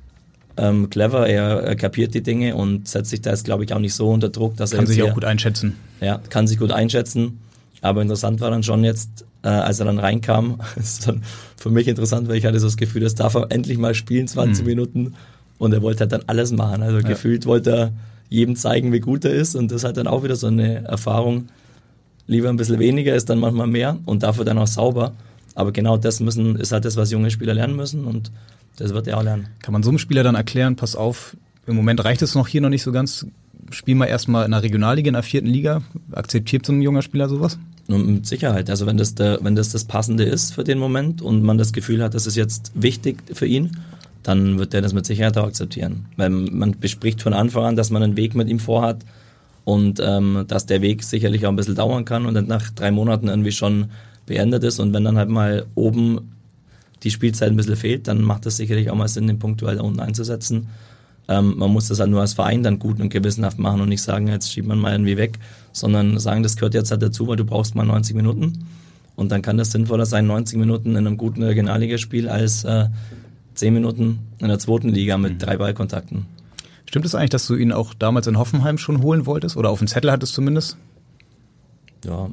[0.58, 3.80] ähm, clever, er, er, kapiert die Dinge und setzt sich da jetzt, glaube ich, auch
[3.80, 4.82] nicht so unter Druck, dass kann er.
[4.82, 5.78] Kann sich hier, auch gut einschätzen.
[6.02, 7.40] Ja, kann sich gut einschätzen.
[7.82, 11.24] Aber interessant war dann schon jetzt, äh, als er dann reinkam, ist dann
[11.58, 14.28] für mich interessant, weil ich hatte so das Gefühl, das darf er endlich mal spielen,
[14.28, 14.70] 20 mhm.
[14.70, 15.14] Minuten.
[15.58, 16.82] Und er wollte halt dann alles machen.
[16.82, 17.08] Also ja.
[17.08, 17.92] gefühlt wollte er
[18.30, 19.56] jedem zeigen, wie gut er ist.
[19.56, 21.48] Und das hat dann auch wieder so eine Erfahrung.
[22.28, 25.14] Lieber ein bisschen weniger ist dann manchmal mehr und dafür dann auch sauber.
[25.54, 28.06] Aber genau das müssen, ist halt das, was junge Spieler lernen müssen.
[28.06, 28.32] Und
[28.78, 29.48] das wird er auch lernen.
[29.62, 31.36] Kann man so einem Spieler dann erklären, pass auf,
[31.68, 33.26] im Moment reicht es noch hier noch nicht so ganz,
[33.70, 35.82] spiel mal erstmal in der Regionalliga, in der vierten Liga.
[36.12, 37.60] Akzeptiert so ein junger Spieler sowas?
[37.88, 38.70] Und mit Sicherheit.
[38.70, 41.74] Also wenn das, der, wenn das das Passende ist für den Moment und man das
[41.74, 43.78] Gefühl hat, das ist jetzt wichtig für ihn,
[44.24, 46.06] dann wird er das mit Sicherheit auch akzeptieren.
[46.16, 49.04] Weil man bespricht von Anfang an, dass man einen Weg mit ihm vorhat
[49.64, 52.92] und ähm, dass der Weg sicherlich auch ein bisschen dauern kann und dann nach drei
[52.92, 53.86] Monaten irgendwie schon
[54.26, 54.80] beendet ist.
[54.80, 56.32] Und wenn dann halt mal oben
[57.04, 59.84] die Spielzeit ein bisschen fehlt, dann macht es sicherlich auch mal Sinn, den punktuell da
[59.84, 60.68] unten einzusetzen.
[61.28, 64.02] Ähm, man muss das halt nur als Verein dann gut und gewissenhaft machen und nicht
[64.02, 65.40] sagen, jetzt schiebt man mal irgendwie weg,
[65.72, 68.66] sondern sagen, das gehört jetzt halt dazu, weil du brauchst mal 90 Minuten.
[69.16, 72.88] Und dann kann das sinnvoller sein, 90 Minuten in einem guten Regionalligaspiel als äh,
[73.56, 75.40] 10 Minuten in der zweiten Liga mit mhm.
[75.40, 76.26] drei Ballkontakten.
[76.86, 79.80] Stimmt es eigentlich, dass du ihn auch damals in Hoffenheim schon holen wolltest oder auf
[79.80, 80.78] dem Zettel hattest zumindest?
[82.06, 82.30] Ja,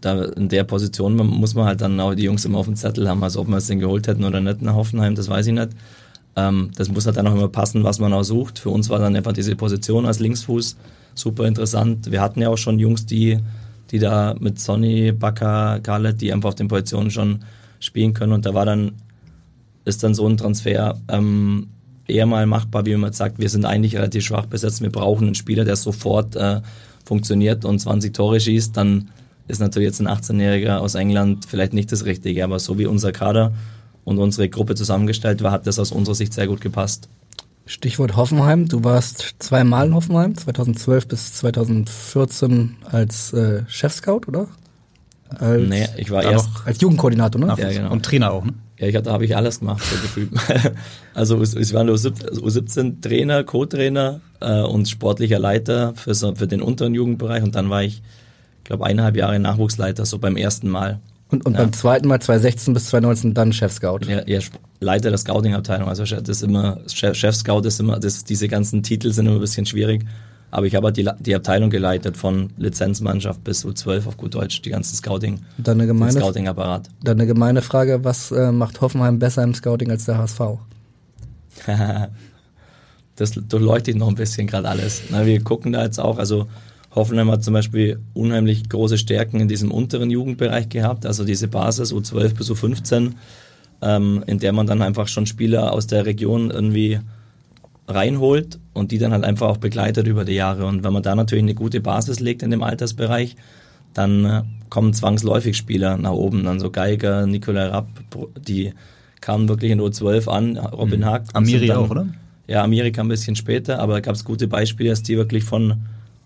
[0.00, 3.08] da in der Position muss man halt dann auch die Jungs immer auf dem Zettel
[3.08, 3.22] haben.
[3.22, 5.70] Also ob wir es den geholt hätten oder nicht nach Hoffenheim, das weiß ich nicht.
[6.36, 8.58] Ähm, das muss halt dann auch immer passen, was man auch sucht.
[8.58, 10.76] Für uns war dann einfach diese Position als Linksfuß
[11.14, 12.10] super interessant.
[12.10, 13.38] Wir hatten ja auch schon Jungs, die,
[13.90, 17.40] die da mit Sonny, Bakker, Garlet, die einfach auf den Positionen schon
[17.80, 18.32] spielen können.
[18.32, 18.92] Und da war dann,
[19.84, 21.68] ist dann so ein Transfer ähm,
[22.06, 24.80] eher mal machbar, wie man sagt, wir sind eigentlich relativ schwach besetzt.
[24.80, 26.60] Wir brauchen einen Spieler, der sofort äh,
[27.04, 29.10] funktioniert und 20 Tore schießt, dann
[29.48, 33.12] ist natürlich jetzt ein 18-Jähriger aus England vielleicht nicht das Richtige, aber so wie unser
[33.12, 33.52] Kader
[34.04, 37.08] und unsere Gruppe zusammengestellt war, hat das aus unserer Sicht sehr gut gepasst.
[37.66, 38.68] Stichwort Hoffenheim.
[38.68, 44.48] Du warst zweimal in Hoffenheim, 2012 bis 2014 als äh, Chefscout, oder?
[45.38, 47.54] Als, nee, ich war erst als Jugendkoordinator, ne?
[47.56, 47.92] Ja, genau.
[47.92, 48.54] Und Trainer auch, ne?
[48.78, 50.30] Ja, ich hatte, habe ich alles gemacht, so gefühlt.
[51.14, 56.60] also ich war nur U17 Trainer, Co-Trainer äh, und sportlicher Leiter für, so, für den
[56.60, 58.02] unteren Jugendbereich und dann war ich,
[58.64, 61.00] glaube eineinhalb Jahre Nachwuchsleiter, so beim ersten Mal.
[61.30, 61.60] Und, und ja.
[61.60, 64.00] beim zweiten Mal 2016 bis 2019 dann Chef-Scout.
[64.06, 64.40] Ja, ja,
[64.80, 65.88] Leiter der Scouting-Abteilung.
[65.88, 69.64] Also das ist immer, Chef-Scout ist immer, das, diese ganzen Titel sind immer ein bisschen
[69.64, 70.04] schwierig.
[70.50, 74.60] Aber ich habe halt die, die Abteilung geleitet von Lizenzmannschaft bis U12 auf gut Deutsch,
[74.60, 76.90] die ganzen Scouting, dann eine gemeine, Scouting-Apparat.
[77.02, 80.40] Dann eine gemeine Frage, was äh, macht Hoffenheim besser im Scouting als der HSV?
[83.16, 85.04] das durchleuchtet noch ein bisschen gerade alles.
[85.08, 86.48] Na, wir gucken da jetzt auch, also
[86.94, 91.92] Hoffenheim hat zum Beispiel unheimlich große Stärken in diesem unteren Jugendbereich gehabt, also diese Basis
[91.92, 93.12] U12 bis U15,
[93.80, 97.00] ähm, in der man dann einfach schon Spieler aus der Region irgendwie
[97.88, 100.66] reinholt und die dann halt einfach auch begleitet über die Jahre.
[100.66, 103.36] Und wenn man da natürlich eine gute Basis legt in dem Altersbereich,
[103.94, 106.44] dann äh, kommen zwangsläufig Spieler nach oben.
[106.44, 107.88] Dann so Geiger, Nikolai Rapp,
[108.46, 108.72] die
[109.20, 111.04] kamen wirklich in U12 an, Robin mhm.
[111.06, 111.24] Hack.
[111.32, 112.06] Amiri dann, auch, oder?
[112.48, 115.44] Ja, Amiri kam ein bisschen später, aber da gab es gute Beispiele, dass die wirklich
[115.44, 115.82] von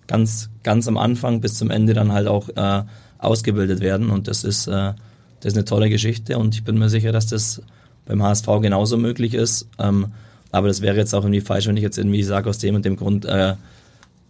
[0.06, 2.82] ganz, ganz am Anfang bis zum Ende dann halt auch äh,
[3.18, 4.10] ausgebildet werden.
[4.10, 4.92] Und das ist, äh,
[5.40, 7.62] das ist eine tolle Geschichte und ich bin mir sicher, dass das
[8.06, 9.68] beim HSV genauso möglich ist.
[9.78, 10.08] Ähm,
[10.52, 12.84] aber das wäre jetzt auch irgendwie falsch, wenn ich jetzt irgendwie sage, aus dem und
[12.84, 13.54] dem Grund äh,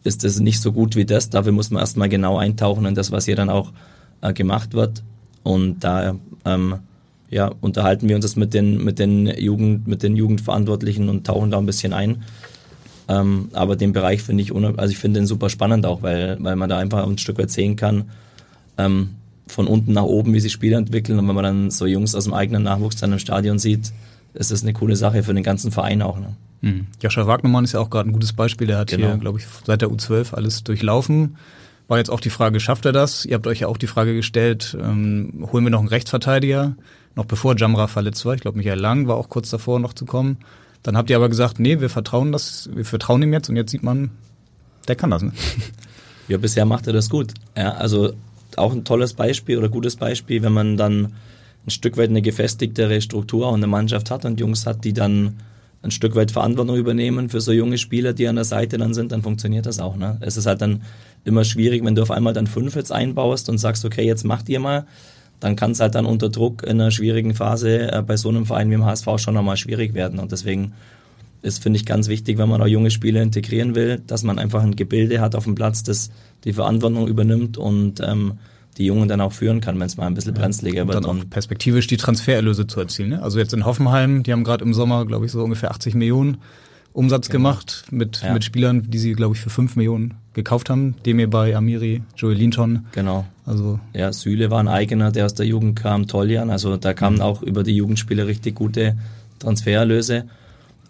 [0.03, 1.31] ist das nicht so gut wie das.
[1.31, 3.73] Dafür muss man erstmal genau eintauchen in das, was hier dann auch
[4.23, 5.03] äh, gemacht wird.
[5.43, 6.77] Und da ähm,
[7.31, 11.51] ja, unterhalten wir uns das mit den, mit den Jugend, mit den Jugendverantwortlichen und tauchen
[11.51, 12.23] da ein bisschen ein.
[13.09, 16.57] Ähm, aber den Bereich finde ich, also ich finde den super spannend auch, weil, weil
[16.57, 18.11] man da einfach ein Stück weit sehen kann,
[18.79, 19.11] ähm,
[19.47, 21.19] von unten nach oben, wie sich Spiele entwickeln.
[21.19, 23.93] Und wenn man dann so Jungs aus dem eigenen Nachwuchs dann im Stadion sieht,
[24.35, 26.19] ist das eine coole Sache für den ganzen Verein auch.
[26.19, 26.37] Ne?
[26.63, 26.87] Mhm.
[27.01, 28.67] Joscha Wagnermann ist ja auch gerade ein gutes Beispiel.
[28.67, 29.07] Der hat genau.
[29.09, 31.37] hier, glaube ich, seit der U12 alles durchlaufen.
[31.89, 33.25] War jetzt auch die Frage, schafft er das?
[33.25, 36.75] Ihr habt euch ja auch die Frage gestellt, ähm, holen wir noch einen Rechtsverteidiger?
[37.15, 38.35] Noch bevor Jamra verletzt war.
[38.35, 40.39] Ich glaube, Michael Lang war auch kurz davor, noch zu kommen.
[40.87, 43.73] Dann habt ihr aber gesagt, nee, wir vertrauen das, wir vertrauen ihm jetzt und jetzt
[43.73, 44.13] sieht man,
[44.87, 45.23] der kann das.
[45.23, 45.33] Ne?
[46.29, 47.35] Ja, bisher macht er das gut.
[47.57, 48.13] Ja, also
[48.57, 51.13] auch ein tolles Beispiel oder gutes Beispiel, wenn man dann
[51.65, 55.37] ein Stück weit eine gefestigtere Struktur und eine Mannschaft hat und Jungs hat, die dann
[55.83, 59.13] ein Stück weit Verantwortung übernehmen für so junge Spieler, die an der Seite dann sind,
[59.13, 59.97] dann funktioniert das auch.
[59.97, 60.17] Ne?
[60.21, 60.83] Es ist halt dann
[61.25, 64.49] immer schwierig, wenn du auf einmal dann fünf jetzt einbaust und sagst, okay, jetzt macht
[64.49, 64.87] ihr mal,
[65.41, 68.47] dann kann es halt dann unter Druck in einer schwierigen Phase äh, bei so einem
[68.47, 70.19] Verein wie dem HSV schon nochmal schwierig werden.
[70.19, 70.73] Und deswegen
[71.43, 74.63] ist, finde ich, ganz wichtig, wenn man auch junge Spieler integrieren will, dass man einfach
[74.63, 76.11] ein Gebilde hat auf dem Platz, das
[76.45, 78.35] die Verantwortung übernimmt und ähm,
[78.79, 81.05] die Jungen dann auch führen kann, wenn es mal ein bisschen brenzliger ja, wird.
[81.05, 83.11] Dann auch perspektivisch die Transfererlöse zu erzielen.
[83.11, 83.23] Ne?
[83.23, 86.39] Also jetzt in Hoffenheim, die haben gerade im Sommer, glaube ich, so ungefähr 80 Millionen
[86.97, 87.51] Umsatz genau.
[87.51, 88.33] gemacht mit, ja.
[88.33, 90.95] mit Spielern, die sie, glaube ich, für 5 Millionen gekauft haben.
[91.05, 92.87] Demir bei Amiri, Joey Linton.
[92.93, 93.27] Genau.
[93.45, 96.49] Also ja, Süle war ein eigener, der aus der Jugend kam, Toljan.
[96.49, 97.23] Also da kamen mhm.
[97.23, 98.97] auch über die Jugendspieler richtig gute
[99.41, 100.25] Transfererlöse.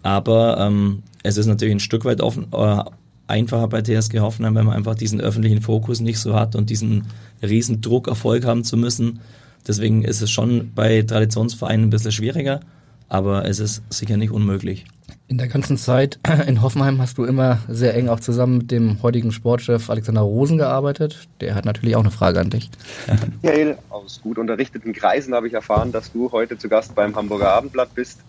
[0.01, 2.83] Aber ähm, es ist natürlich ein Stück weit offen, äh,
[3.27, 7.07] einfacher bei TSG Hoffenheim, wenn man einfach diesen öffentlichen Fokus nicht so hat und diesen
[7.43, 9.19] riesen Druck, Erfolg haben zu müssen.
[9.67, 12.61] Deswegen ist es schon bei Traditionsvereinen ein bisschen schwieriger,
[13.09, 14.85] aber es ist sicher nicht unmöglich.
[15.29, 19.01] In der ganzen Zeit in Hoffenheim hast du immer sehr eng auch zusammen mit dem
[19.03, 21.27] heutigen Sportchef Alexander Rosen gearbeitet.
[21.41, 22.69] Der hat natürlich auch eine Frage an dich.
[23.41, 27.49] Michael, aus gut unterrichteten Kreisen habe ich erfahren, dass du heute zu Gast beim Hamburger
[27.53, 28.21] Abendblatt bist.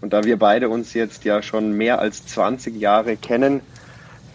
[0.00, 3.60] Und da wir beide uns jetzt ja schon mehr als 20 Jahre kennen,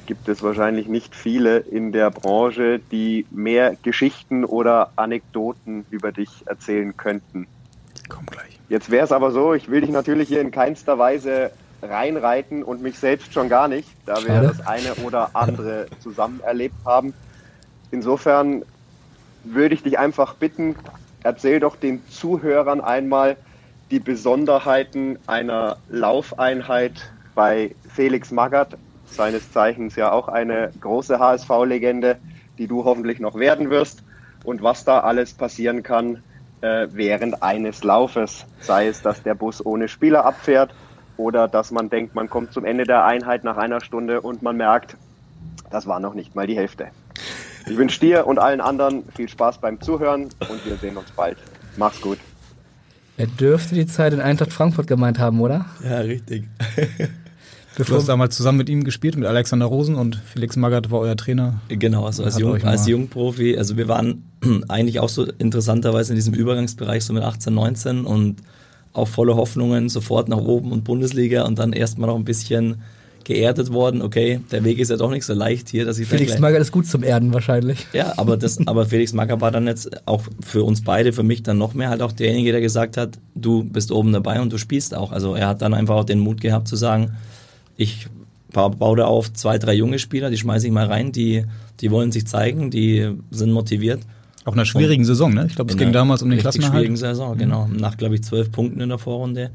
[0.06, 6.30] gibt es wahrscheinlich nicht viele in der Branche, die mehr Geschichten oder Anekdoten über dich
[6.46, 7.48] erzählen könnten.
[8.10, 8.60] Komm gleich.
[8.70, 12.82] Jetzt wäre es aber so, ich will dich natürlich hier in keinster Weise reinreiten und
[12.82, 14.48] mich selbst schon gar nicht, da wir Schade.
[14.48, 17.14] das eine oder andere zusammen erlebt haben.
[17.92, 18.64] Insofern
[19.44, 20.76] würde ich dich einfach bitten,
[21.24, 23.38] erzähl doch den Zuhörern einmal
[23.92, 32.18] die Besonderheiten einer Laufeinheit bei Felix Magath, seines Zeichens ja auch eine große HSV-Legende,
[32.58, 34.04] die du hoffentlich noch werden wirst
[34.44, 36.24] und was da alles passieren kann
[36.66, 40.74] äh, während eines Laufes, sei es, dass der Bus ohne Spieler abfährt
[41.16, 44.58] oder dass man denkt, man kommt zum Ende der Einheit nach einer Stunde und man
[44.58, 44.98] merkt,
[45.70, 46.88] das war noch nicht mal die Hälfte.
[47.68, 51.38] Ich wünsche dir und allen anderen viel Spaß beim Zuhören und wir sehen uns bald.
[51.78, 52.18] Mach's gut.
[53.18, 55.66] Er dürfte die Zeit in Eintracht Frankfurt gemeint haben, oder?
[55.84, 56.46] Ja, richtig.
[57.78, 61.16] du hast damals zusammen mit ihm gespielt, mit Alexander Rosen und Felix Magath war euer
[61.16, 61.62] Trainer.
[61.70, 63.58] Genau, also als, Jung, als Jungprofi.
[63.58, 64.24] Also wir waren
[64.68, 68.42] eigentlich auch so interessanterweise in diesem Übergangsbereich so mit 18, 19 und
[68.94, 72.78] auch voller Hoffnungen sofort nach oben und Bundesliga und dann erstmal noch ein bisschen
[73.26, 76.40] geerdet worden, okay, der Weg ist ja doch nicht so leicht hier, dass ich Felix
[76.40, 77.86] Magath ist gut zum Erden wahrscheinlich.
[77.92, 81.44] Ja, aber das, aber Felix Magath war dann jetzt auch für uns beide, für mich
[81.44, 84.58] dann noch mehr halt auch derjenige, der gesagt hat, du bist oben dabei und du
[84.58, 85.12] spielst auch.
[85.12, 87.18] Also er hat dann einfach auch den Mut gehabt zu sagen,
[87.78, 88.08] ich
[88.52, 91.46] baue da auf zwei, drei junge Spieler, die schmeiße ich mal rein, die,
[91.82, 94.02] die wollen sich zeigen, die sind motiviert.
[94.46, 95.48] Auch in einer schwierigen Saison, ne?
[95.50, 96.76] Ich glaube, es ging damals um den Klassenerhalt.
[96.76, 97.68] schwierigen Saison, genau.
[97.68, 99.52] Nach, glaube ich, zwölf Punkten in der Vorrunde.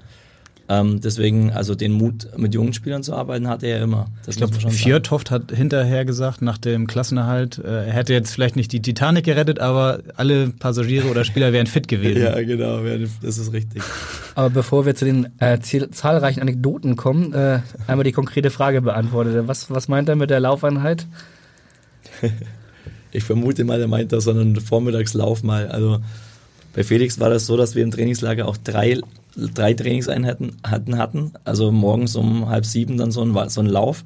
[0.70, 4.06] Ähm, deswegen, also den Mut, mit jungen Spielern zu arbeiten, hatte er immer.
[4.24, 8.54] Das ich glaube, Fjörtoft hat hinterher gesagt, nach dem Klassenerhalt, äh, er hätte jetzt vielleicht
[8.54, 12.22] nicht die Titanic gerettet, aber alle Passagiere oder Spieler wären fit gewesen.
[12.22, 12.84] ja, genau,
[13.20, 13.82] das ist richtig.
[14.36, 19.48] Aber bevor wir zu den äh, zahlreichen Anekdoten kommen, äh, einmal die konkrete Frage beantwortet.
[19.48, 21.04] Was, was meint er mit der Laufeinheit?
[23.10, 25.66] ich vermute mal, er meint das so einen Vormittagslauf mal.
[25.66, 25.98] Also
[26.74, 29.00] bei Felix war das so, dass wir im Trainingslager auch drei
[29.36, 31.32] drei Trainingseinheiten hatten, hatten.
[31.44, 34.04] Also morgens um halb sieben dann so ein, so ein Lauf,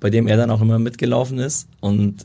[0.00, 1.68] bei dem er dann auch immer mitgelaufen ist.
[1.80, 2.24] Und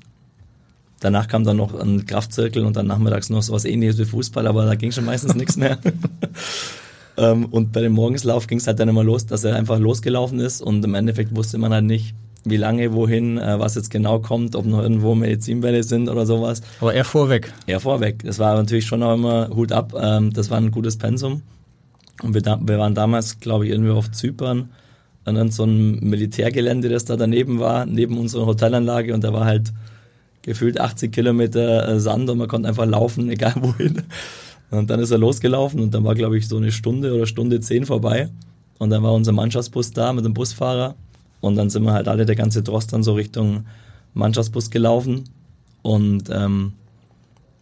[1.00, 4.48] danach kam dann noch ein Kraftzirkel und dann nachmittags noch so was ähnliches wie Fußball,
[4.48, 5.78] aber da ging schon meistens nichts mehr.
[7.18, 10.40] Ähm, und bei dem Morgenslauf ging es halt dann immer los, dass er einfach losgelaufen
[10.40, 14.20] ist und im Endeffekt wusste man halt nicht, wie lange, wohin, äh, was jetzt genau
[14.20, 16.62] kommt, ob noch irgendwo Medizinbälle sind oder sowas.
[16.82, 17.54] Aber er vorweg.
[17.68, 18.24] Er vorweg.
[18.24, 19.94] Das war natürlich schon auch immer Hut ab.
[19.98, 21.42] Ähm, das war ein gutes Pensum.
[22.22, 24.70] Und wir, da, wir waren damals, glaube ich, irgendwie auf Zypern
[25.26, 29.72] an so einem Militärgelände, das da daneben war, neben unserer Hotelanlage und da war halt
[30.42, 34.04] gefühlt 80 Kilometer äh, Sand und man konnte einfach laufen, egal wohin.
[34.70, 37.60] Und dann ist er losgelaufen und dann war, glaube ich, so eine Stunde oder Stunde
[37.60, 38.30] zehn vorbei.
[38.80, 40.96] Und dann war unser Mannschaftsbus da mit dem Busfahrer.
[41.42, 43.66] Und dann sind wir halt alle, der ganze Trost, dann so Richtung
[44.14, 45.26] Mannschaftsbus gelaufen.
[45.84, 46.74] Und ähm,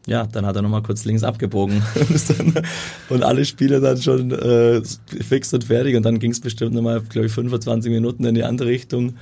[0.08, 1.84] ja, dann hat er nochmal kurz links abgebogen.
[3.10, 5.96] und alle Spieler dann schon äh, fix und fertig.
[5.96, 9.14] Und dann ging es bestimmt nochmal, glaube ich, 25 Minuten in die andere Richtung.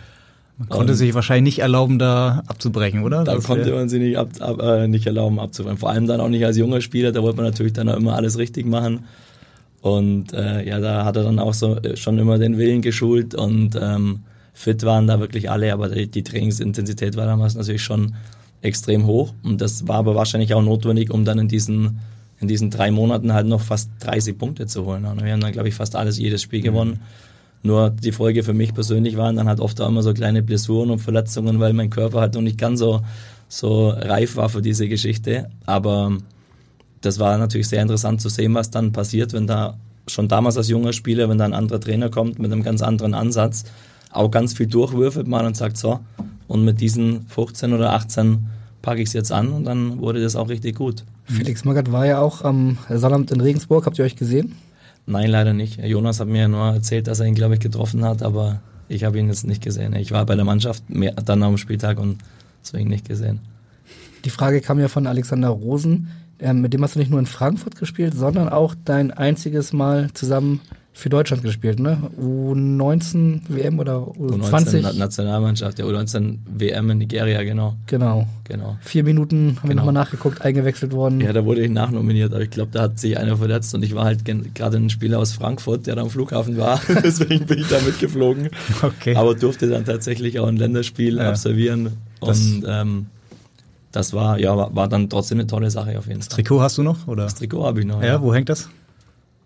[0.58, 3.24] Man konnte und sich wahrscheinlich nicht erlauben, da abzubrechen, oder?
[3.24, 5.78] Da konnte man sich nicht, ab, ab, äh, nicht erlauben, abzubrechen.
[5.78, 8.16] Vor allem dann auch nicht als junger Spieler, da wollte man natürlich dann auch immer
[8.16, 9.06] alles richtig machen.
[9.82, 13.36] Und äh, ja, da hat er dann auch so äh, schon immer den Willen geschult
[13.36, 14.22] und ähm,
[14.54, 18.16] fit waren da wirklich alle, aber die, die Trainingsintensität war damals natürlich schon
[18.62, 19.34] extrem hoch.
[19.44, 22.00] Und das war aber wahrscheinlich auch notwendig, um dann in diesen,
[22.40, 25.06] in diesen drei Monaten halt noch fast 30 Punkte zu holen.
[25.06, 26.66] Und wir haben dann, glaube ich, fast alles, jedes Spiel mhm.
[26.66, 27.00] gewonnen.
[27.62, 30.92] Nur die Folge für mich persönlich waren dann halt oft auch immer so kleine Blessuren
[30.92, 33.02] und Verletzungen, weil mein Körper halt noch nicht ganz so,
[33.50, 35.50] so reif war für diese Geschichte.
[35.66, 36.18] Aber
[37.02, 40.70] das war natürlich sehr interessant zu sehen, was dann passiert, wenn da schon damals als
[40.70, 43.66] junger Spieler, wenn da ein anderer Trainer kommt mit einem ganz anderen Ansatz,
[44.12, 46.00] auch ganz viel durchwürfelt man und sagt so,
[46.50, 48.48] und mit diesen 15 oder 18
[48.82, 51.06] packe ich es jetzt an und dann wurde das auch richtig gut.
[51.26, 53.86] Felix Magath war ja auch am Sonnabend in Regensburg.
[53.86, 54.56] Habt ihr euch gesehen?
[55.06, 55.78] Nein, leider nicht.
[55.84, 59.20] Jonas hat mir nur erzählt, dass er ihn, glaube ich, getroffen hat, aber ich habe
[59.20, 59.96] ihn jetzt nicht gesehen.
[59.96, 62.18] Ich war bei der Mannschaft mehr, dann am Spieltag und
[62.64, 63.40] deswegen nicht gesehen.
[64.26, 66.10] Die Frage kam ja von Alexander Rosen.
[66.40, 70.10] Ähm, mit dem hast du nicht nur in Frankfurt gespielt, sondern auch dein einziges Mal
[70.14, 70.62] zusammen
[71.00, 72.12] für Deutschland gespielt, ne?
[72.20, 74.82] U19 WM oder U20?
[74.84, 77.76] U19 Nationalmannschaft, der U19 WM in Nigeria, genau.
[77.86, 78.28] Genau.
[78.44, 78.78] genau.
[78.82, 79.68] Vier Minuten haben genau.
[79.70, 81.22] wir nochmal nachgeguckt, eingewechselt worden.
[81.22, 83.96] Ja, da wurde ich nachnominiert, aber ich glaube, da hat sich einer verletzt und ich
[83.96, 86.82] war halt gerade ein Spieler aus Frankfurt, der da am Flughafen war.
[87.04, 88.50] Deswegen bin ich da mitgeflogen.
[88.82, 89.16] Okay.
[89.16, 91.30] Aber durfte dann tatsächlich auch ein Länderspiel ja.
[91.30, 91.98] absolvieren.
[92.22, 93.06] Das und ähm,
[93.92, 96.28] das war, ja, war, war, dann trotzdem eine tolle Sache auf jeden Fall.
[96.28, 97.08] Das Trikot hast du noch?
[97.08, 97.24] Oder?
[97.24, 98.02] Das Trikot habe ich noch.
[98.02, 98.70] Ja, ja, wo hängt das?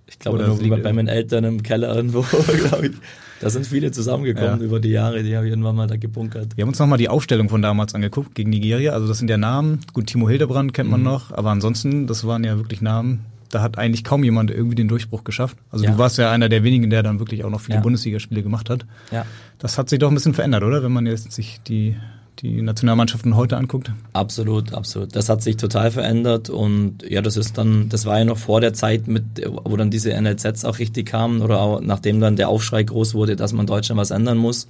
[0.08, 2.22] Ich glaube, bei, bei meinen Eltern im Keller irgendwo,
[2.68, 2.94] glaube ich.
[3.40, 4.66] Da sind viele zusammengekommen ja.
[4.66, 6.56] über die Jahre, die habe ich irgendwann mal da gebunkert.
[6.56, 8.94] Wir haben uns nochmal die Aufstellung von damals angeguckt gegen Nigeria.
[8.94, 9.80] Also das sind ja Namen.
[9.92, 11.08] Gut, Timo Hildebrand kennt man mhm.
[11.08, 13.26] noch, aber ansonsten, das waren ja wirklich Namen.
[13.50, 15.58] Da hat eigentlich kaum jemand irgendwie den Durchbruch geschafft.
[15.72, 15.92] Also ja.
[15.92, 17.82] du warst ja einer der wenigen, der dann wirklich auch noch viele ja.
[17.82, 18.86] Bundesligaspiele gemacht hat.
[19.12, 19.26] Ja.
[19.60, 20.82] Das hat sich doch ein bisschen verändert, oder?
[20.82, 21.98] Wenn man jetzt sich die
[22.40, 23.92] die Nationalmannschaften heute anguckt?
[24.14, 25.16] Absolut, absolut.
[25.16, 28.62] Das hat sich total verändert und ja, das ist dann, das war ja noch vor
[28.62, 32.50] der Zeit, mit, wo dann diese NLZs auch richtig kamen oder auch nachdem dann der
[32.50, 34.68] Aufschrei groß wurde, dass man Deutschland was ändern muss.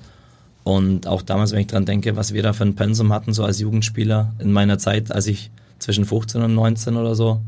[0.63, 3.43] Und auch damals, wenn ich dran denke, was wir da für ein Pensum hatten, so
[3.43, 7.41] als Jugendspieler in meiner Zeit, als ich zwischen 15 und 19 oder so,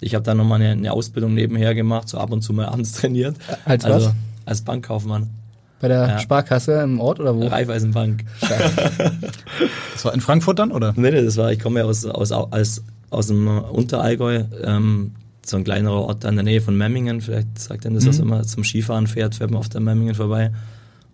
[0.00, 2.92] ich habe da nochmal eine, eine Ausbildung nebenher gemacht, so ab und zu mal abends
[3.00, 3.36] trainiert.
[3.64, 4.14] Als also, was?
[4.44, 5.30] Als Bankkaufmann.
[5.80, 6.18] Bei der ja.
[6.18, 7.46] Sparkasse im Ort oder wo?
[7.46, 8.24] Raiffeisenbank.
[9.92, 10.92] das war in Frankfurt dann, oder?
[10.96, 15.12] Nee, nee, das war, ich komme ja aus, aus, aus, aus dem Unterallgäu, ähm,
[15.46, 17.20] so ein kleinerer Ort in der Nähe von Memmingen.
[17.20, 18.08] Vielleicht sagt denn das, mhm.
[18.08, 20.50] was immer zum Skifahren fährt, fährt man auf der Memmingen vorbei.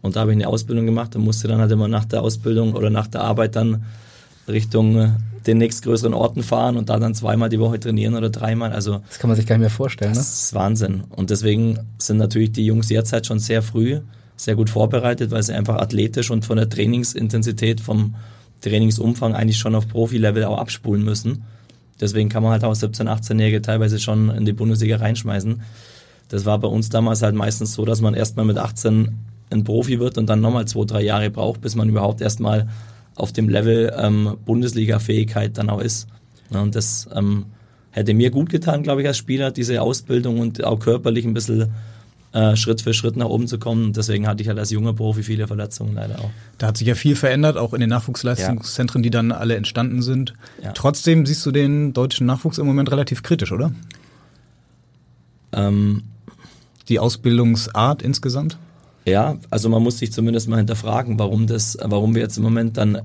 [0.01, 2.75] Und da habe ich eine Ausbildung gemacht und musste dann halt immer nach der Ausbildung
[2.75, 3.85] oder nach der Arbeit dann
[4.49, 5.09] Richtung äh,
[5.47, 8.73] den nächstgrößeren Orten fahren und da dann zweimal die Woche trainieren oder dreimal.
[8.73, 10.15] Also das kann man sich gar nicht mehr vorstellen.
[10.15, 10.23] Das ne?
[10.23, 11.05] ist Wahnsinn.
[11.11, 14.01] Und deswegen sind natürlich die Jungs jetzt halt schon sehr früh
[14.37, 18.15] sehr gut vorbereitet, weil sie einfach athletisch und von der Trainingsintensität, vom
[18.61, 21.45] Trainingsumfang eigentlich schon auf Profilevel auch abspulen müssen.
[22.01, 25.63] Deswegen kann man halt auch 17-, 18-Jährige teilweise schon in die Bundesliga reinschmeißen.
[26.29, 29.17] Das war bei uns damals halt meistens so, dass man erstmal mit 18
[29.51, 32.69] ein Profi wird und dann nochmal zwei, drei Jahre braucht, bis man überhaupt erstmal
[33.15, 36.09] auf dem Level ähm, Bundesliga-Fähigkeit dann auch ist.
[36.51, 37.47] Ja, und das ähm,
[37.91, 41.71] hätte mir gut getan, glaube ich, als Spieler, diese Ausbildung und auch körperlich ein bisschen
[42.35, 43.93] äh, Schritt für Schritt nach oben zu kommen.
[43.93, 46.31] Deswegen hatte ich halt als junger Profi viele Verletzungen leider auch.
[46.59, 49.05] Da hat sich ja viel verändert, auch in den Nachwuchsleistungszentren, ja.
[49.05, 50.35] die dann alle entstanden sind.
[50.63, 50.73] Ja.
[50.73, 53.73] Trotzdem siehst du den deutschen Nachwuchs im Moment relativ kritisch, oder?
[55.53, 56.03] Ähm,
[56.89, 58.59] die Ausbildungsart insgesamt?
[59.07, 62.77] Ja, also man muss sich zumindest mal hinterfragen, warum das, warum wir jetzt im Moment
[62.77, 63.03] dann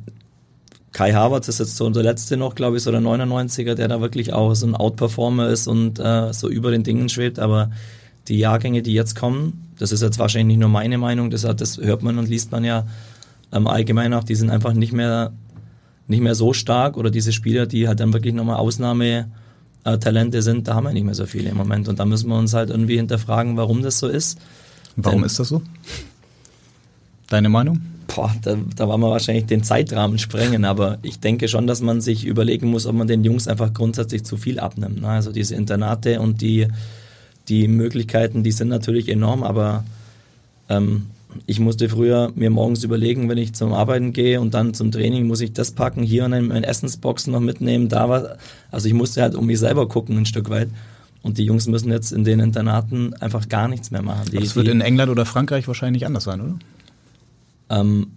[0.92, 4.02] Kai Havertz ist jetzt so unser letzte noch, glaube ich, so der 99er, der da
[4.02, 7.38] wirklich auch so ein Outperformer ist und äh, so über den Dingen schwebt.
[7.38, 7.70] Aber
[8.30, 11.78] die Jahrgänge, die jetzt kommen, das ist jetzt wahrscheinlich nicht nur meine Meinung, das, das
[11.78, 12.86] hört man und liest man ja
[13.52, 15.34] ähm, allgemein auch, die sind einfach nicht mehr,
[16.08, 20.76] nicht mehr so stark oder diese Spieler, die halt dann wirklich nochmal Ausnahmetalente sind, da
[20.76, 22.98] haben wir nicht mehr so viele im Moment und da müssen wir uns halt irgendwie
[22.98, 24.40] hinterfragen, warum das so ist.
[24.96, 25.62] Warum Denn, ist das so?
[27.28, 27.82] Deine Meinung?
[28.08, 32.02] Boah, da, da war man wahrscheinlich den Zeitrahmen sprengen, aber ich denke schon, dass man
[32.02, 35.02] sich überlegen muss, ob man den Jungs einfach grundsätzlich zu viel abnimmt.
[35.02, 35.08] Ne?
[35.08, 36.68] Also diese Internate und die
[37.50, 39.84] die Möglichkeiten, die sind natürlich enorm, aber
[40.70, 41.08] ähm,
[41.46, 45.28] ich musste früher mir morgens überlegen, wenn ich zum Arbeiten gehe und dann zum Training,
[45.28, 48.38] muss ich das packen, hier in Essensboxen noch mitnehmen, da war,
[48.72, 50.70] also ich musste halt um mich selber gucken ein Stück weit.
[51.22, 54.32] Und die Jungs müssen jetzt in den Internaten einfach gar nichts mehr machen.
[54.32, 56.60] Die, das wird die, in England oder Frankreich wahrscheinlich anders sein, oder?
[57.70, 58.08] Ähm,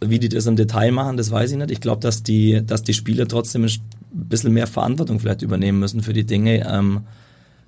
[0.00, 1.70] wie die das im Detail machen, das weiß ich nicht.
[1.70, 3.70] Ich glaube, dass die, dass die Spieler trotzdem ein
[4.10, 6.66] bisschen mehr Verantwortung vielleicht übernehmen müssen für die Dinge.
[6.68, 7.02] Ähm,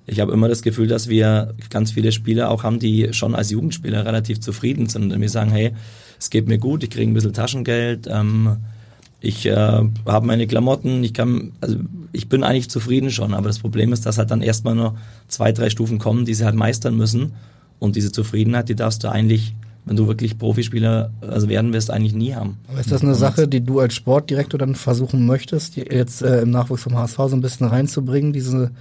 [0.07, 3.51] ich habe immer das Gefühl, dass wir ganz viele Spieler auch haben, die schon als
[3.51, 5.73] Jugendspieler relativ zufrieden sind und mir sagen, hey,
[6.19, 8.57] es geht mir gut, ich kriege ein bisschen Taschengeld, ähm,
[9.19, 11.77] ich äh, habe meine Klamotten, ich kann, also
[12.11, 15.51] ich bin eigentlich zufrieden schon, aber das Problem ist, dass halt dann erstmal nur zwei,
[15.51, 17.33] drei Stufen kommen, die sie halt meistern müssen
[17.79, 19.53] und diese Zufriedenheit, die darfst du eigentlich
[19.85, 22.57] wenn du wirklich Profispieler also werden wirst, eigentlich nie haben.
[22.67, 26.51] Aber ist das eine Sache, die du als Sportdirektor dann versuchen möchtest, jetzt äh, im
[26.51, 28.71] Nachwuchs vom HSV so ein bisschen reinzubringen, diese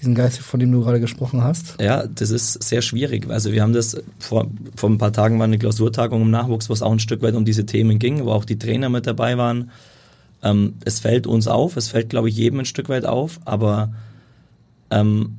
[0.00, 1.80] diesen Geist, von dem du gerade gesprochen hast?
[1.80, 3.28] Ja, das ist sehr schwierig.
[3.28, 6.72] Also wir haben das, vor, vor ein paar Tagen war eine Klausurtagung im Nachwuchs, wo
[6.72, 9.36] es auch ein Stück weit um diese Themen ging, wo auch die Trainer mit dabei
[9.38, 9.70] waren.
[10.42, 13.92] Ähm, es fällt uns auf, es fällt, glaube ich, jedem ein Stück weit auf, aber
[14.90, 15.38] ähm,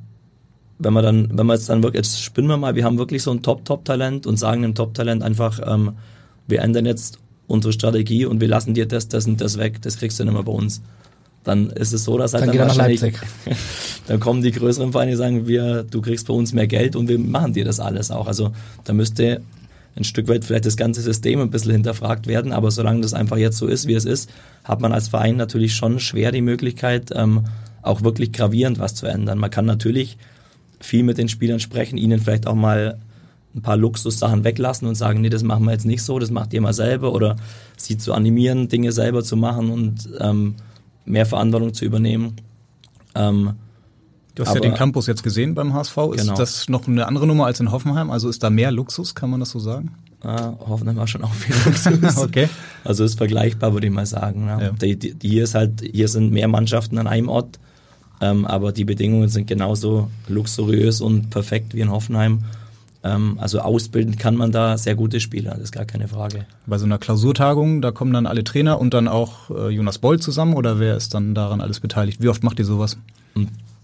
[0.78, 3.22] wenn wir dann, wenn wir jetzt dann wirklich, jetzt spinnen wir mal, wir haben wirklich
[3.22, 5.92] so ein Top-Top-Talent und sagen dem Top-Talent einfach, ähm,
[6.46, 9.98] wir ändern jetzt unsere Strategie und wir lassen dir das, das und das weg, das
[9.98, 10.82] kriegst du nicht mehr bei uns
[11.44, 13.00] dann ist es so, dass halt dann, dann wahrscheinlich,
[14.06, 17.18] dann kommen die größeren Vereine, sagen wir, du kriegst bei uns mehr Geld und wir
[17.18, 18.26] machen dir das alles auch.
[18.26, 18.52] Also
[18.84, 19.40] da müsste
[19.96, 23.38] ein Stück weit vielleicht das ganze System ein bisschen hinterfragt werden, aber solange das einfach
[23.38, 24.30] jetzt so ist, wie es ist,
[24.64, 27.44] hat man als Verein natürlich schon schwer die Möglichkeit, ähm,
[27.82, 29.38] auch wirklich gravierend was zu ändern.
[29.38, 30.18] Man kann natürlich
[30.78, 32.98] viel mit den Spielern sprechen, ihnen vielleicht auch mal
[33.54, 36.52] ein paar Luxussachen weglassen und sagen, nee, das machen wir jetzt nicht so, das macht
[36.52, 37.36] ihr mal selber oder
[37.76, 40.54] sie zu animieren, Dinge selber zu machen und ähm,
[41.10, 42.36] mehr Verantwortung zu übernehmen.
[43.14, 43.52] Ähm,
[44.34, 45.96] du hast ja den Campus jetzt gesehen beim HSV.
[46.14, 46.34] Ist genau.
[46.34, 48.10] das noch eine andere Nummer als in Hoffenheim?
[48.10, 49.92] Also ist da mehr Luxus, kann man das so sagen?
[50.22, 52.18] Ah, Hoffenheim war schon auch viel Luxus.
[52.22, 52.48] okay.
[52.84, 54.46] Also ist vergleichbar, würde ich mal sagen.
[54.46, 54.58] Ne?
[54.60, 54.70] Ja.
[54.72, 57.58] Die, die, hier ist halt, hier sind mehr Mannschaften an einem Ort,
[58.20, 62.40] ähm, aber die Bedingungen sind genauso luxuriös und perfekt wie in Hoffenheim.
[63.02, 66.44] Ähm, also ausbilden kann man da sehr gute Spieler, das ist gar keine Frage.
[66.66, 70.20] Bei so einer Klausurtagung, da kommen dann alle Trainer und dann auch äh, Jonas Boll
[70.20, 72.22] zusammen oder wer ist dann daran alles beteiligt?
[72.22, 72.98] Wie oft macht ihr sowas?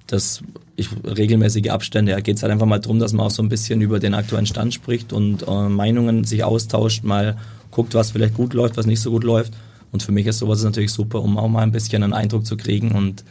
[0.06, 0.42] Das
[0.76, 2.12] ich, regelmäßige Abstände.
[2.12, 4.14] Da geht es halt einfach mal darum, dass man auch so ein bisschen über den
[4.14, 7.36] aktuellen Stand spricht und äh, Meinungen sich austauscht, mal
[7.70, 9.54] guckt, was vielleicht gut läuft, was nicht so gut läuft.
[9.92, 12.56] Und für mich ist sowas natürlich super, um auch mal ein bisschen einen Eindruck zu
[12.56, 13.24] kriegen und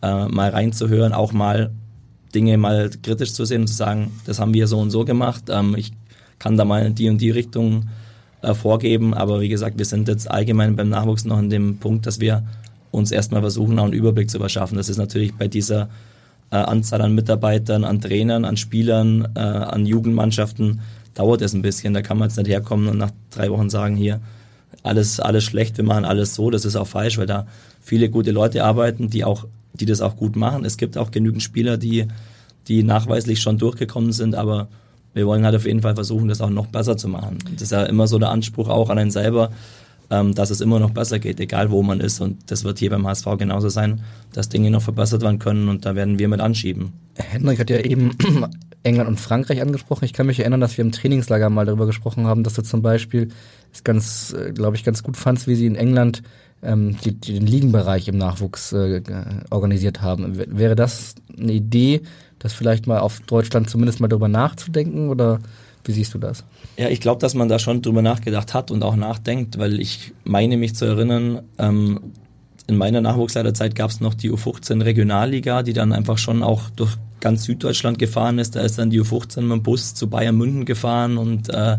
[0.00, 1.70] äh, mal reinzuhören, auch mal
[2.34, 5.44] Dinge mal kritisch zu sehen und zu sagen, das haben wir so und so gemacht.
[5.50, 5.92] Ähm, ich
[6.38, 7.88] kann da mal in die und die Richtung
[8.42, 12.06] äh, vorgeben, aber wie gesagt, wir sind jetzt allgemein beim Nachwuchs noch an dem Punkt,
[12.06, 12.44] dass wir
[12.90, 14.76] uns erstmal versuchen, auch einen Überblick zu verschaffen.
[14.76, 15.88] Das ist natürlich bei dieser
[16.50, 20.80] äh, Anzahl an Mitarbeitern, an Trainern, an Spielern, äh, an Jugendmannschaften,
[21.14, 21.94] dauert es ein bisschen.
[21.94, 24.20] Da kann man jetzt nicht herkommen und nach drei Wochen sagen, hier,
[24.82, 26.50] alles, alles schlecht, wir machen alles so.
[26.50, 27.46] Das ist auch falsch, weil da
[27.80, 30.64] viele gute Leute arbeiten, die auch die das auch gut machen.
[30.64, 32.06] Es gibt auch genügend Spieler, die,
[32.66, 34.68] die nachweislich schon durchgekommen sind, aber
[35.14, 37.38] wir wollen halt auf jeden Fall versuchen, das auch noch besser zu machen.
[37.54, 39.50] Das ist ja immer so der Anspruch auch an einen selber,
[40.10, 42.20] ähm, dass es immer noch besser geht, egal wo man ist.
[42.20, 44.02] Und das wird hier beim HSV genauso sein,
[44.32, 46.92] dass Dinge noch verbessert werden können und da werden wir mit anschieben.
[47.14, 48.16] Hendrik hat ja eben
[48.82, 50.04] England und Frankreich angesprochen.
[50.04, 52.82] Ich kann mich erinnern, dass wir im Trainingslager mal darüber gesprochen haben, dass du zum
[52.82, 53.28] Beispiel
[53.72, 56.22] es ganz, äh, glaube ich, ganz gut fandst, wie sie in England
[56.62, 59.02] ähm, die, die den Ligenbereich im Nachwuchs äh,
[59.50, 60.36] organisiert haben.
[60.36, 62.02] Wäre das eine Idee,
[62.38, 65.40] das vielleicht mal auf Deutschland zumindest mal darüber nachzudenken oder
[65.84, 66.44] wie siehst du das?
[66.76, 70.12] Ja, ich glaube, dass man da schon drüber nachgedacht hat und auch nachdenkt, weil ich
[70.24, 72.12] meine mich zu erinnern, ähm,
[72.66, 76.96] in meiner Nachwuchsleiterzeit gab es noch die U15 Regionalliga, die dann einfach schon auch durch
[77.20, 78.56] ganz Süddeutschland gefahren ist.
[78.56, 81.78] Da ist dann die U15 mit dem Bus zu Bayern München gefahren und äh,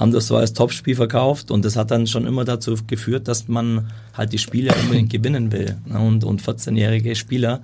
[0.00, 3.48] haben das so als Topspiel verkauft und das hat dann schon immer dazu geführt, dass
[3.48, 5.76] man halt die Spiele unbedingt gewinnen will.
[5.84, 6.00] Ne?
[6.00, 7.62] Und, und 14-jährige Spieler,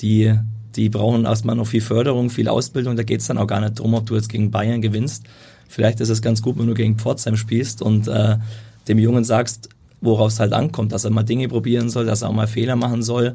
[0.00, 0.34] die,
[0.74, 2.96] die brauchen erstmal noch viel Förderung, viel Ausbildung.
[2.96, 5.26] Da geht es dann auch gar nicht darum, ob du jetzt gegen Bayern gewinnst.
[5.68, 8.38] Vielleicht ist es ganz gut, wenn du gegen Pforzheim spielst und äh,
[8.88, 9.68] dem Jungen sagst,
[10.00, 12.74] worauf es halt ankommt, dass er mal Dinge probieren soll, dass er auch mal Fehler
[12.74, 13.34] machen soll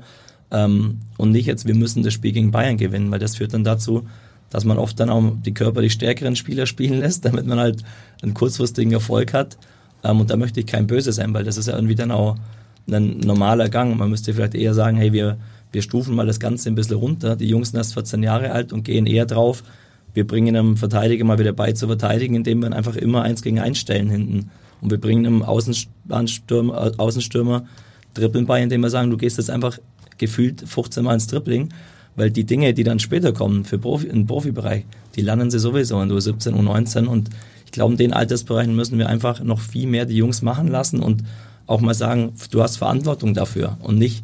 [0.52, 3.64] ähm, und nicht jetzt, wir müssen das Spiel gegen Bayern gewinnen, weil das führt dann
[3.64, 4.06] dazu,
[4.54, 7.84] dass man oft dann auch die körperlich stärkeren Spieler spielen lässt, damit man halt
[8.22, 9.58] einen kurzfristigen Erfolg hat.
[10.04, 12.38] Ähm, und da möchte ich kein Böse sein, weil das ist ja irgendwie dann auch
[12.88, 13.98] ein normaler Gang.
[13.98, 15.38] Man müsste vielleicht eher sagen, hey, wir,
[15.72, 17.36] wir stufen mal das Ganze ein bisschen runter.
[17.36, 19.64] Die Jungs sind erst 14 Jahre alt und gehen eher drauf.
[20.14, 23.60] Wir bringen einem Verteidiger mal wieder bei zu verteidigen, indem wir einfach immer eins gegen
[23.60, 24.52] eins stellen hinten.
[24.82, 27.66] Und wir bringen einem Außenstürmer, Außenstürmer
[28.14, 29.80] Dribbeln bei, indem wir sagen, du gehst jetzt einfach
[30.20, 31.70] gefühlt 15 Mal ins Dribbling
[32.16, 34.86] weil die Dinge, die dann später kommen für Profi, im Profibereich,
[35.16, 37.30] die lernen sie sowieso in U17, U19 und
[37.66, 41.00] ich glaube, in den Altersbereichen müssen wir einfach noch viel mehr die Jungs machen lassen
[41.00, 41.24] und
[41.66, 44.24] auch mal sagen, du hast Verantwortung dafür und nicht,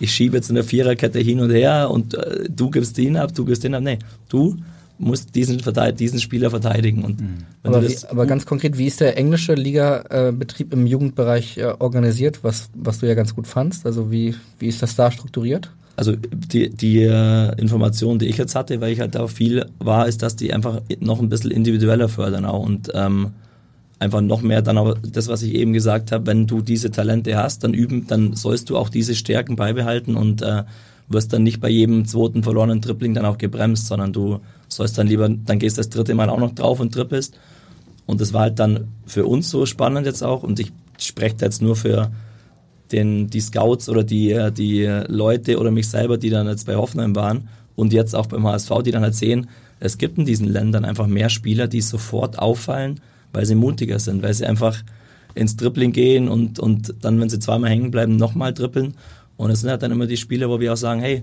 [0.00, 3.34] ich schiebe jetzt in der Viererkette hin und her und äh, du gibst den ab,
[3.34, 3.82] du gibst den ab.
[3.82, 4.56] Nee, du
[4.98, 5.60] musst diesen,
[5.96, 7.04] diesen Spieler verteidigen.
[7.04, 7.38] Und mhm.
[7.62, 12.70] aber, wie, aber, ganz konkret, wie ist der englische Liga-Betrieb im Jugendbereich äh, organisiert, was,
[12.74, 13.86] was du ja ganz gut fandst?
[13.86, 15.70] Also wie, wie ist das da strukturiert?
[15.96, 20.08] Also die, die äh, Information, die ich jetzt hatte, weil ich halt da viel war,
[20.08, 23.32] ist, dass die einfach noch ein bisschen individueller fördern auch und ähm,
[23.98, 27.36] einfach noch mehr dann auch das, was ich eben gesagt habe, wenn du diese Talente
[27.36, 30.64] hast, dann üben, dann sollst du auch diese Stärken beibehalten und äh,
[31.08, 35.06] wirst dann nicht bei jedem zweiten verlorenen Dribbling dann auch gebremst, sondern du sollst dann
[35.06, 37.38] lieber, dann gehst das dritte Mal auch noch drauf und trippelst.
[38.06, 41.46] Und das war halt dann für uns so spannend jetzt auch und ich spreche da
[41.46, 42.10] jetzt nur für
[42.92, 47.16] den, die Scouts oder die, die Leute oder mich selber, die dann jetzt bei Hoffenheim
[47.16, 49.48] waren und jetzt auch beim HSV, die dann halt sehen,
[49.80, 53.00] es gibt in diesen Ländern einfach mehr Spieler, die sofort auffallen,
[53.32, 54.82] weil sie mutiger sind, weil sie einfach
[55.34, 58.94] ins Dribbling gehen und, und dann, wenn sie zweimal hängen bleiben, nochmal dribbeln.
[59.36, 61.22] Und es sind halt dann immer die Spieler, wo wir auch sagen, hey,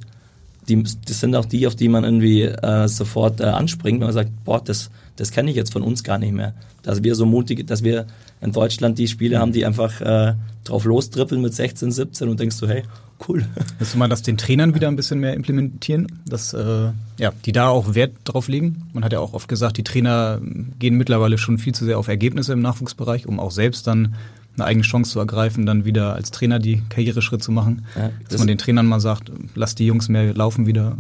[0.70, 4.14] die, das sind auch die, auf die man irgendwie äh, sofort äh, anspringt, wenn man
[4.14, 6.54] sagt, boah, das, das kenne ich jetzt von uns gar nicht mehr.
[6.84, 8.06] Dass wir so mutig, dass wir
[8.42, 12.60] in Deutschland die Spiele haben, die einfach äh, drauf lostrippeln mit 16, 17 und denkst
[12.60, 12.84] du, hey,
[13.28, 13.46] cool.
[13.80, 17.70] Du mal das den Trainern wieder ein bisschen mehr implementieren, dass äh, ja, die da
[17.70, 18.88] auch Wert drauf legen?
[18.94, 20.40] Man hat ja auch oft gesagt, die Trainer
[20.80, 24.16] gehen mittlerweile schon viel zu sehr auf Ergebnisse im Nachwuchsbereich, um auch selbst dann
[24.56, 27.86] eine eigene Chance zu ergreifen, dann wieder als Trainer die Karriereschritt zu machen.
[27.96, 30.98] Ja, dass man den Trainern mal sagt, lass die Jungs mehr laufen wieder.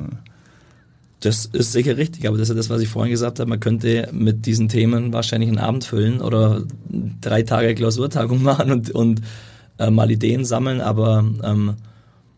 [1.21, 3.49] Das ist sicher richtig, aber das ist das, was ich vorhin gesagt habe.
[3.49, 6.63] Man könnte mit diesen Themen wahrscheinlich einen Abend füllen oder
[7.21, 9.21] drei Tage Klausurtagung machen und, und
[9.77, 11.75] äh, mal Ideen sammeln, aber ähm,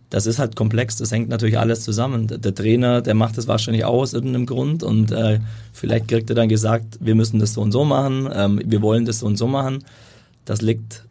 [0.09, 2.27] das ist halt komplex, das hängt natürlich alles zusammen.
[2.27, 5.39] Der, der Trainer, der macht das wahrscheinlich auch aus irgendeinem Grund und äh,
[5.73, 9.05] vielleicht kriegt er dann gesagt, wir müssen das so und so machen, ähm, wir wollen
[9.05, 9.83] das so und so machen.
[10.45, 11.05] Das liegt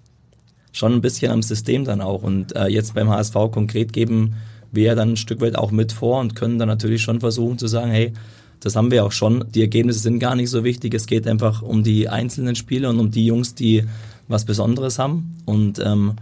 [0.73, 4.35] schon ein bisschen am System dann auch und äh, jetzt beim HSV konkret geben
[4.73, 7.67] wir dann ein Stück weit auch mit vor und können dann natürlich schon versuchen zu
[7.67, 8.13] sagen, hey,
[8.61, 9.45] das haben wir auch schon.
[9.55, 10.95] Die Ergebnisse sind gar nicht so wichtig.
[10.95, 13.85] Es geht einfach um die einzelnen Spieler und um die Jungs, die
[14.29, 15.37] was Besonderes haben.
[15.45, 16.15] Und ähm,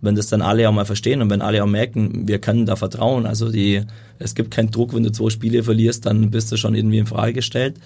[0.00, 2.76] wenn das dann alle auch mal verstehen und wenn alle auch merken, wir können da
[2.76, 3.82] vertrauen, also die,
[4.18, 7.06] es gibt keinen Druck, wenn du zwei Spiele verlierst, dann bist du schon irgendwie in
[7.06, 7.76] Frage gestellt,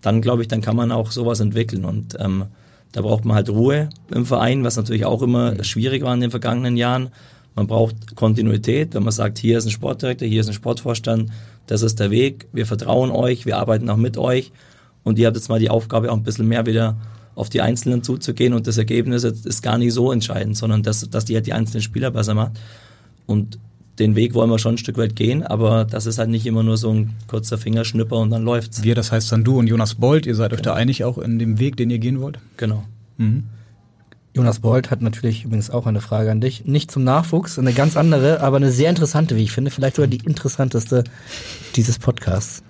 [0.00, 2.44] dann glaube ich, dann kann man auch sowas entwickeln und ähm,
[2.92, 6.30] da braucht man halt Ruhe im Verein, was natürlich auch immer schwierig war in den
[6.30, 7.10] vergangenen Jahren.
[7.54, 11.30] Man braucht Kontinuität, wenn man sagt, hier ist ein Sportdirektor, hier ist ein Sportvorstand,
[11.66, 14.52] das ist der Weg, wir vertrauen euch, wir arbeiten auch mit euch.
[15.04, 16.96] Und ihr habt jetzt mal die Aufgabe, auch ein bisschen mehr wieder
[17.34, 18.54] auf die Einzelnen zuzugehen.
[18.54, 21.82] Und das Ergebnis ist gar nicht so entscheidend, sondern dass, dass die halt die einzelnen
[21.82, 22.52] Spieler besser macht.
[23.26, 23.58] Und
[23.98, 26.62] den Weg wollen wir schon ein Stück weit gehen, aber das ist halt nicht immer
[26.62, 28.82] nur so ein kurzer Fingerschnipper und dann läuft's.
[28.82, 30.80] Wir, das heißt dann du und Jonas Bolt, ihr seid euch da genau.
[30.82, 32.38] einig auch in dem Weg, den ihr gehen wollt?
[32.56, 32.84] Genau.
[33.16, 33.44] Mhm.
[34.34, 36.66] Jonas Bolt hat natürlich übrigens auch eine Frage an dich.
[36.66, 39.70] Nicht zum Nachwuchs, eine ganz andere, aber eine sehr interessante, wie ich finde.
[39.70, 41.04] Vielleicht sogar die interessanteste
[41.74, 42.62] dieses Podcasts.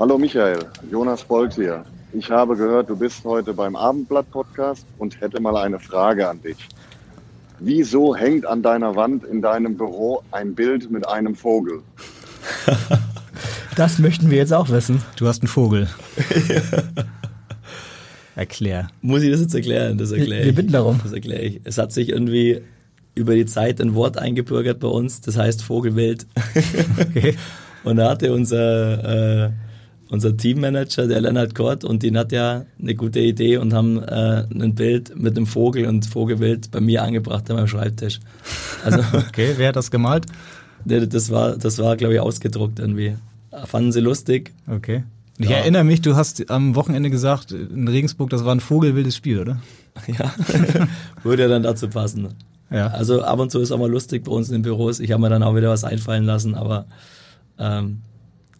[0.00, 0.58] Hallo Michael,
[0.90, 1.84] Jonas Bolt hier.
[2.12, 6.56] ich habe gehört, du bist heute beim Abendblatt-Podcast und hätte mal eine Frage an dich.
[7.60, 11.82] Wieso hängt an deiner Wand in deinem Büro ein Bild mit einem Vogel?
[13.76, 15.02] Das möchten wir jetzt auch wissen.
[15.16, 15.88] Du hast einen Vogel.
[18.36, 18.88] Erklär.
[19.02, 19.98] Muss ich das jetzt erklären?
[19.98, 20.46] Das erkläre ich.
[20.46, 21.00] Wir bitten darum.
[21.02, 21.60] Das erkläre ich.
[21.64, 22.60] Es hat sich irgendwie
[23.16, 26.26] über die Zeit ein Wort eingebürgert bei uns, das heißt Vogelwild.
[27.00, 27.34] Okay.
[27.84, 29.50] Und da hatte unser, äh,
[30.14, 34.44] unser Teammanager, der Lennart Kort, und den hat ja eine gute Idee und haben äh,
[34.50, 38.20] ein Bild mit einem Vogel und Vogelwild bei mir angebracht an meinem Schreibtisch.
[38.84, 40.24] Also, Okay, wer hat das gemalt?
[40.86, 43.16] Das war, das war, glaube ich, ausgedruckt irgendwie.
[43.66, 44.52] Fanden sie lustig.
[44.66, 45.04] Okay.
[45.38, 45.56] Ich Ja.
[45.58, 49.60] erinnere mich, du hast am Wochenende gesagt, in Regensburg, das war ein vogelwildes Spiel, oder?
[50.08, 50.32] Ja,
[51.22, 52.28] würde ja dann dazu passen.
[52.70, 52.88] Ja.
[52.88, 54.98] Also ab und zu ist auch mal lustig bei uns in den Büros.
[55.00, 56.86] Ich habe mir dann auch wieder was einfallen lassen, aber
[57.58, 58.00] ähm,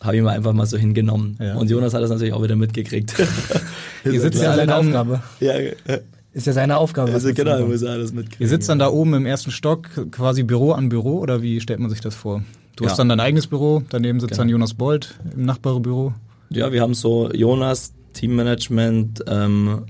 [0.05, 1.37] habe ich mir einfach mal so hingenommen.
[1.41, 1.55] Ja.
[1.57, 3.15] Und Jonas hat das natürlich auch wieder mitgekriegt.
[4.05, 5.23] Ihr sitzt ja alle Seine dann, Aufgabe.
[5.41, 5.55] Ja,
[6.33, 7.13] Ist ja seine Aufgabe.
[7.13, 8.41] also genau, muss er alles mitkriegen.
[8.43, 11.81] ihr sitzt dann da oben im ersten Stock, quasi Büro an Büro, oder wie stellt
[11.81, 12.43] man sich das vor?
[12.77, 12.91] Du Ja.
[12.91, 14.41] hast dann dein eigenes Büro, daneben sitzt Genau.
[14.43, 16.13] dann Jonas Bolt im Nachbarbüro.
[16.51, 19.85] Ja, wir haben so Jonas, Teammanagement, ähm,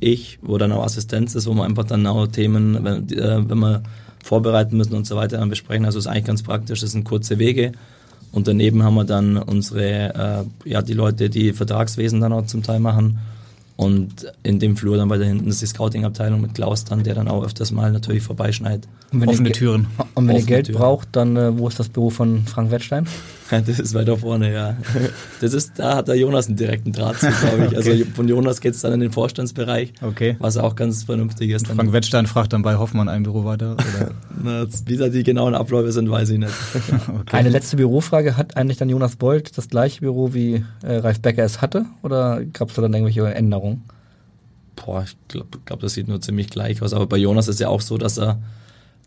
[0.00, 3.58] ich, wo dann auch Assistenz ist, wo wir einfach dann auch Themen, wenn, äh, wenn
[3.58, 3.82] wir
[4.24, 5.84] vorbereiten müssen und so weiter, dann besprechen.
[5.84, 7.72] Also ist eigentlich ganz praktisch, das sind kurze Wege.
[8.32, 12.62] Und daneben haben wir dann unsere, äh, ja, die Leute, die Vertragswesen dann auch zum
[12.62, 13.18] Teil machen.
[13.76, 17.28] Und in dem Flur dann weiter hinten ist die Scouting-Abteilung mit Klaus dann, der dann
[17.28, 18.86] auch öfters mal natürlich vorbeischneit.
[19.10, 19.86] Und wenn ihr Offene Ge- Türen.
[20.14, 20.78] Und wenn ihr Offene Geld Türen.
[20.78, 23.06] braucht, dann äh, wo ist das Büro von Frank Wettstein?
[23.66, 24.76] Das ist weiter vorne, ja.
[25.40, 27.76] Das ist, da hat der Jonas einen direkten Draht zu, glaube ich.
[27.76, 30.36] Also von Jonas geht's dann in den Vorstandsbereich, Okay.
[30.38, 31.68] was auch ganz vernünftig ist.
[31.68, 33.72] Dann, Frank Wettstein fragt dann bei Hoffmann ein Büro weiter.
[33.72, 34.10] Oder?
[34.42, 36.52] Na, wie da die genauen Abläufe sind, weiß ich nicht.
[37.32, 38.36] Eine letzte Bürofrage.
[38.36, 41.86] Hat eigentlich dann Jonas Bolt das gleiche Büro wie äh, Ralf Becker es hatte?
[42.02, 43.82] Oder gab es da dann irgendwelche Änderungen?
[44.76, 46.94] Boah, ich glaube, glaub, das sieht nur ziemlich gleich aus.
[46.94, 48.38] Aber bei Jonas ist ja auch so, dass er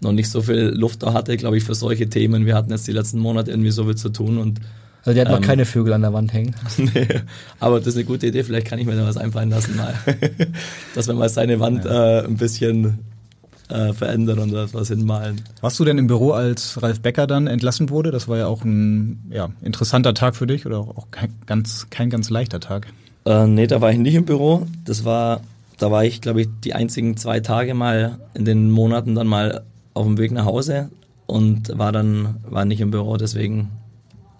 [0.03, 2.45] noch nicht so viel Luft da hatte, glaube ich, für solche Themen.
[2.45, 4.59] Wir hatten jetzt die letzten Monate irgendwie so viel zu tun und
[5.05, 6.55] Also der hat noch Ähm, keine Vögel an der Wand hängen.
[6.77, 7.07] nee,
[7.59, 8.43] aber das ist eine gute Idee.
[8.43, 9.93] Vielleicht kann ich mir da was einfallen lassen mal,
[10.95, 12.99] dass wir mal seine Wand äh, ein bisschen
[13.69, 15.41] äh, verändern und was hinmalen.
[15.61, 18.11] Warst du denn im Büro, als Ralf Becker dann entlassen wurde?
[18.11, 22.09] Das war ja auch ein ja, interessanter Tag für dich oder auch kein ganz, kein
[22.09, 22.87] ganz leichter Tag.
[23.25, 24.67] Äh, nee, da war ich nicht im Büro.
[24.85, 25.41] Das war,
[25.79, 29.63] da war ich, glaube ich, die einzigen zwei Tage mal in den Monaten dann mal
[29.93, 30.89] auf dem Weg nach Hause
[31.25, 33.17] und war dann, war nicht im Büro.
[33.17, 33.69] Deswegen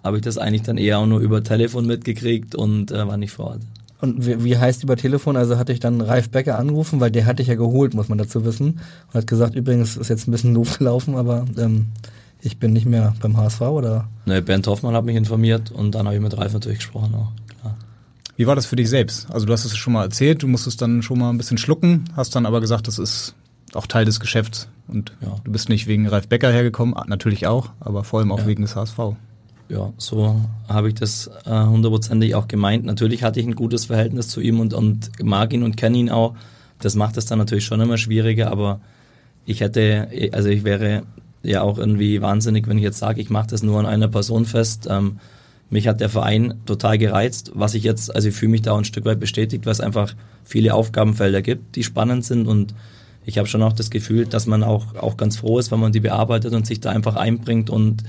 [0.02, 3.32] habe ich das eigentlich dann eher auch nur über Telefon mitgekriegt und äh, war nicht
[3.32, 3.60] vor Ort.
[4.00, 5.36] Und wie, wie heißt über Telefon?
[5.36, 8.18] Also hatte ich dann Ralf Becker angerufen, weil der hatte ich ja geholt, muss man
[8.18, 8.80] dazu wissen.
[9.08, 11.86] Und hat gesagt, übrigens ist jetzt ein bisschen doof gelaufen, aber ähm,
[12.42, 16.06] ich bin nicht mehr beim HSV oder Ne, Bernd Hoffmann hat mich informiert und dann
[16.06, 17.76] habe ich mit Ralf natürlich gesprochen auch, klar.
[18.36, 19.30] Wie war das für dich selbst?
[19.30, 22.04] Also du hast es schon mal erzählt, du musstest dann schon mal ein bisschen schlucken,
[22.14, 23.34] hast dann aber gesagt, das ist
[23.76, 24.68] auch Teil des Geschäfts.
[24.88, 25.36] Und Ja.
[25.44, 28.46] du bist nicht wegen Ralf Becker hergekommen, ah, natürlich auch, aber vor allem auch Ja.
[28.46, 28.98] wegen des HSV.
[29.70, 32.84] ja, so habe ich das äh, hundertprozentig auch gemeint.
[32.84, 36.10] Natürlich hatte ich ein gutes Verhältnis zu ihm und, und mag ihn und kenne ihn
[36.10, 36.34] auch.
[36.80, 38.80] Das macht es dann natürlich schon immer schwieriger, aber
[39.46, 41.02] ich hätte, also ich wäre
[41.42, 44.44] ja auch irgendwie wahnsinnig, wenn ich jetzt sage, ich mache das nur an einer Person
[44.44, 44.86] fest.
[44.90, 45.18] Ähm,
[45.70, 48.78] mich hat der Verein total gereizt, was ich jetzt, also ich fühle mich da auch
[48.78, 50.14] ein Stück weit bestätigt, weil es einfach
[50.44, 52.74] viele Aufgabenfelder gibt, die spannend sind und
[53.26, 55.92] ich habe schon auch das Gefühl, dass man auch, auch ganz froh ist, wenn man
[55.92, 58.02] die bearbeitet und sich da einfach einbringt und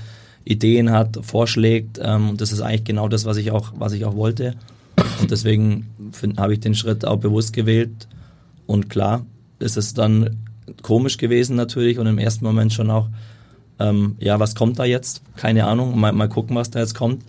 [0.44, 1.98] Ideen hat, vorschlägt.
[2.02, 4.54] Ähm, und das ist eigentlich genau das, was ich auch, was ich auch wollte.
[5.20, 5.88] Und deswegen
[6.36, 8.08] habe ich den Schritt auch bewusst gewählt.
[8.66, 9.24] Und klar
[9.58, 10.36] ist es dann
[10.82, 13.08] komisch gewesen natürlich und im ersten Moment schon auch,
[13.78, 15.22] ähm, ja, was kommt da jetzt?
[15.36, 17.22] Keine Ahnung, mal, mal gucken, was da jetzt kommt.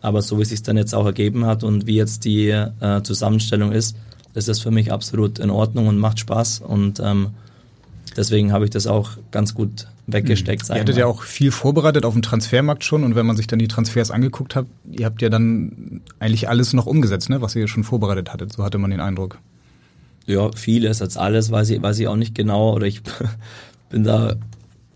[0.00, 3.02] Aber so wie es sich dann jetzt auch ergeben hat und wie jetzt die äh,
[3.02, 3.96] Zusammenstellung ist,
[4.34, 6.60] ist das für mich absolut in Ordnung und macht Spaß.
[6.60, 7.30] Und ähm,
[8.16, 10.66] deswegen habe ich das auch ganz gut weggesteckt.
[10.66, 11.00] sag Ihr hattet mal.
[11.00, 14.10] ja auch viel vorbereitet auf dem Transfermarkt schon und wenn man sich dann die Transfers
[14.10, 18.32] angeguckt hat, ihr habt ja dann eigentlich alles noch umgesetzt, ne, was ihr schon vorbereitet
[18.32, 18.52] hattet.
[18.52, 19.38] So hatte man den Eindruck.
[20.26, 23.02] Ja, vieles als alles, weiß ich, weiß ich auch nicht genau oder ich
[23.90, 24.36] bin da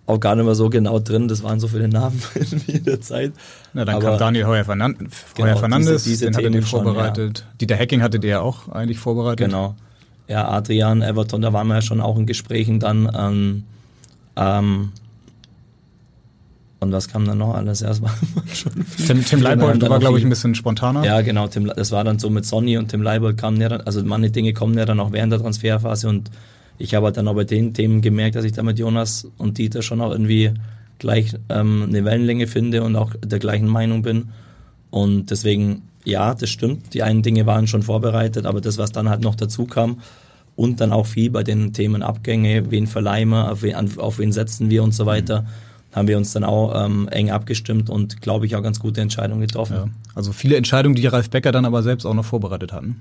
[0.07, 1.27] auch gar nicht mehr so genau drin.
[1.29, 2.21] Das waren so viele Namen
[2.69, 3.33] in der Zeit.
[3.75, 4.97] Na, dann Aber kam Daniel Heuer, Fernan
[5.35, 7.45] Genau, Heuer Fernandes, diese- diese den hattet ihr Themen schon, vorbereitet.
[7.61, 9.47] Dieter Hacking hattet ihr ja auch eigentlich vorbereitet.
[9.47, 9.75] Genau.
[10.29, 13.11] Ja, Adrian, Everton, da waren wir ja schon auch in Gesprächen dann.
[13.17, 13.65] Ähm,
[14.37, 14.93] ähm,
[16.79, 17.81] und was kam dann noch alles?
[17.81, 17.93] Ja.
[19.07, 21.05] Tim, Tim Dann Leibold war, glaube ich, ein bisschen spontaner.
[21.05, 21.49] Ja, genau.
[21.49, 24.31] Tim, das war dann so mit Sonny und Tim Leibold kamen ja dann, also manche
[24.31, 26.31] Dinge kommen ja dann auch während der Transferphase und
[26.79, 29.59] ich habe halt dann auch bei den Themen gemerkt, dass ich da mit Jonas und
[29.59, 30.53] Dieter schon auch irgendwie
[30.99, 34.29] gleich ähm, eine Wellenlänge finde und auch der gleichen Meinung bin.
[34.91, 36.95] Und deswegen ja, das stimmt.
[36.95, 40.01] Die einen Dinge waren schon vorbereitet, aber das, was dann halt noch dazu kam
[40.55, 44.33] und dann auch viel bei den Themen Abgänge, wen verleihen wir, auf wen, auf wen
[44.33, 45.45] setzen wir und so weiter,
[45.93, 49.41] haben wir uns dann auch ähm, eng abgestimmt und, glaube ich, auch ganz gute Entscheidungen
[49.41, 49.75] getroffen.
[49.75, 49.89] Ja.
[50.15, 52.97] Also viele Entscheidungen, die Ralf Becker dann aber selbst auch noch vorbereitet hatten.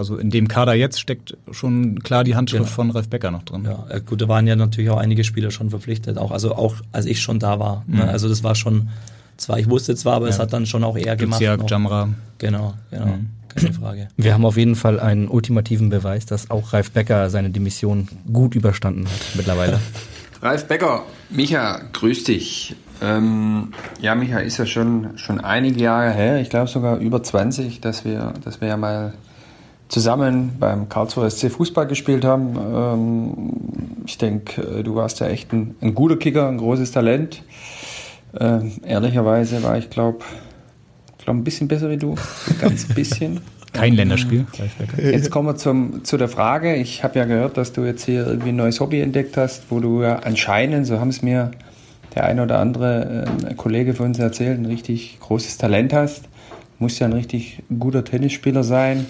[0.00, 2.74] Also in dem Kader jetzt steckt schon klar die Handschrift genau.
[2.74, 3.66] von Ralf Becker noch drin.
[3.66, 7.04] Ja, gut, da waren ja natürlich auch einige Spieler schon verpflichtet, auch also auch als
[7.04, 7.84] ich schon da war.
[7.86, 8.02] Ne?
[8.02, 8.08] Mhm.
[8.08, 8.88] Also das war schon
[9.36, 10.30] zwar, ich wusste zwar, aber ja.
[10.30, 11.42] es hat dann schon auch eher gemacht.
[11.42, 12.08] Luciak, Jamra.
[12.38, 13.04] Genau, genau.
[13.04, 13.28] Mhm.
[13.54, 14.08] Keine Frage.
[14.16, 18.54] Wir haben auf jeden Fall einen ultimativen Beweis, dass auch Ralf Becker seine Demission gut
[18.54, 19.80] überstanden hat mittlerweile.
[20.42, 22.74] Ralf Becker, Micha, grüß dich.
[23.02, 27.82] Ähm, ja, Micha, ist ja schon, schon einige Jahre her, ich glaube sogar über 20,
[27.82, 29.12] dass wir, dass wir ja mal
[29.90, 32.56] zusammen beim Karlsruher SC Fußball gespielt haben.
[32.56, 37.42] Ähm, ich denke, äh, du warst ja echt ein, ein, guter Kicker, ein großes Talent.
[38.38, 40.20] Ähm, ehrlicherweise war ich, glaube
[41.18, 42.14] glaub, ein bisschen besser wie du.
[42.46, 43.40] So ganz bisschen.
[43.72, 44.46] Kein Länderspiel.
[44.96, 46.74] Jetzt kommen wir zum, zu der Frage.
[46.74, 49.78] Ich habe ja gehört, dass du jetzt hier irgendwie ein neues Hobby entdeckt hast, wo
[49.78, 51.52] du ja anscheinend, so haben es mir
[52.16, 56.24] der eine oder andere äh, Kollege von uns erzählt, ein richtig großes Talent hast.
[56.24, 59.06] Du musst ja ein richtig guter Tennisspieler sein.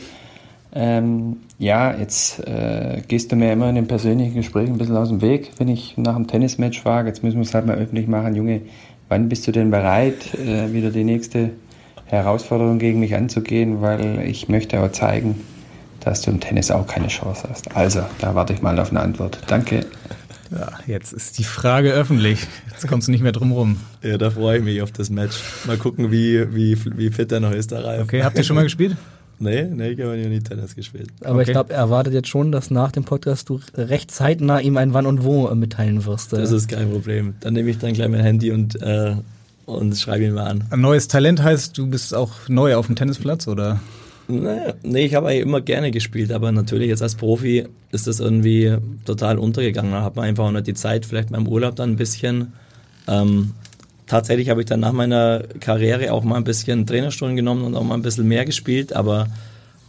[0.73, 5.09] Ähm, ja, jetzt äh, gehst du mir immer in den persönlichen Gesprächen ein bisschen aus
[5.09, 7.09] dem Weg, wenn ich nach einem Tennismatch frage.
[7.09, 8.37] Jetzt müssen wir es halt mal öffentlich machen.
[8.37, 8.63] Junge,
[9.09, 11.51] wann bist du denn bereit, äh, wieder die nächste
[12.07, 13.83] Herausforderung gegen mich anzugehen?
[13.83, 15.41] Weil ich möchte auch zeigen,
[16.01, 17.77] dass du im Tennis auch keine Chance hast.
[17.77, 19.41] Also, da warte ich mal auf eine Antwort.
[19.49, 19.85] Danke.
[20.53, 22.47] Ja, jetzt ist die Frage öffentlich.
[22.71, 23.77] Jetzt kommst du nicht mehr drum rum.
[24.03, 25.37] Ja, da freue ich mich auf das Match.
[25.67, 28.03] Mal gucken, wie, wie, wie fit der noch ist, der Ralf.
[28.03, 28.97] Okay, habt ihr schon mal gespielt?
[29.43, 31.09] Nee, nee, ich habe ja nie Tennis gespielt.
[31.25, 31.45] Aber okay.
[31.45, 34.93] ich glaube, er erwartet jetzt schon, dass nach dem Podcast du recht zeitnah ihm ein
[34.93, 36.35] Wann und Wo äh, mitteilen wirst.
[36.35, 37.35] Das ist kein Problem.
[37.41, 39.15] Dann nehme ich dann gleich mein Handy und, äh,
[39.65, 40.65] und schreibe ihn mal an.
[40.69, 43.81] Ein neues Talent heißt, du bist auch neu auf dem Tennisplatz, oder?
[44.29, 48.21] Naja, nee, ich habe eigentlich immer gerne gespielt, aber natürlich jetzt als Profi ist das
[48.21, 48.77] irgendwie
[49.07, 49.93] total untergegangen.
[49.93, 52.53] Da hat man einfach auch nicht die Zeit, vielleicht beim Urlaub dann ein bisschen.
[53.09, 53.53] Ähm,
[54.11, 57.85] tatsächlich habe ich dann nach meiner Karriere auch mal ein bisschen Trainerstunden genommen und auch
[57.85, 59.29] mal ein bisschen mehr gespielt, aber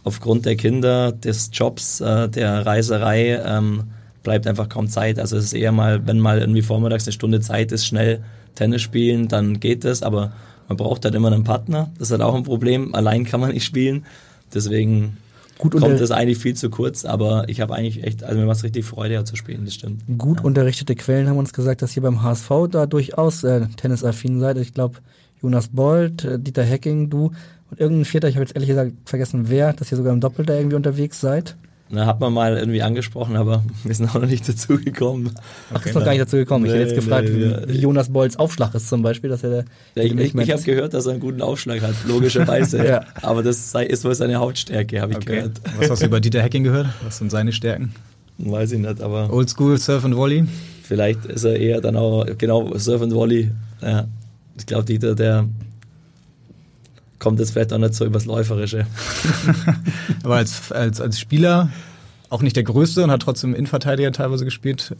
[0.04, 3.84] aufgrund der Kinder, des Jobs, äh, der Reiserei ähm,
[4.22, 5.18] bleibt einfach kaum Zeit.
[5.18, 8.22] Also es ist eher mal, wenn mal irgendwie vormittags eine Stunde Zeit ist, schnell
[8.54, 10.32] Tennis spielen, dann geht das, aber
[10.68, 11.90] man braucht halt immer einen Partner.
[11.98, 12.94] Das ist halt auch ein Problem.
[12.94, 14.06] Allein kann man nicht spielen.
[14.54, 15.16] Deswegen
[15.62, 18.52] Gut kommt das eigentlich viel zu kurz, aber ich habe eigentlich echt, also mir war
[18.52, 20.02] es richtig Freude, ja zu spielen, das stimmt.
[20.18, 20.44] Gut ja.
[20.44, 24.56] unterrichtete Quellen haben uns gesagt, dass ihr beim HSV da durchaus äh, tennisaffin seid.
[24.56, 24.98] Ich glaube,
[25.40, 27.30] Jonas Bold, äh, Dieter Hecking, du
[27.70, 30.44] und irgendein Vierter, ich habe jetzt ehrlich gesagt vergessen, wer, dass ihr sogar im Doppel
[30.44, 31.56] da irgendwie unterwegs seid.
[31.94, 35.30] Na, hat man mal irgendwie angesprochen, aber wir sind auch noch nicht dazu gekommen.
[35.36, 36.64] Ach, okay, ist noch gar nicht dazu gekommen.
[36.64, 39.50] ich hätte jetzt gefragt, nee, wie, wie Jonas Bolls Aufschlag ist zum Beispiel, dass er
[39.50, 39.64] der.
[39.94, 42.82] Ja, ich ich, ich habe gehört, dass er einen guten Aufschlag hat, logischerweise.
[42.86, 43.04] ja.
[43.20, 45.36] Aber das sei, ist wohl seine Hauptstärke, habe ich okay.
[45.36, 45.60] gehört.
[45.78, 46.86] Was hast du über Dieter Hacking gehört?
[47.04, 47.94] Was sind seine Stärken?
[48.38, 49.30] Weiß ich nicht, aber.
[49.30, 50.46] Oldschool Surf and Volley?
[50.82, 53.50] Vielleicht ist er eher dann auch, genau, Surf and Volley.
[53.82, 54.06] Ja.
[54.56, 55.46] Ich glaube, Dieter, der
[57.22, 58.84] kommt jetzt vielleicht auch nicht so übers Läuferische.
[60.24, 61.70] Aber als, als, als Spieler
[62.30, 64.96] auch nicht der Größte und hat trotzdem Innenverteidiger teilweise gespielt.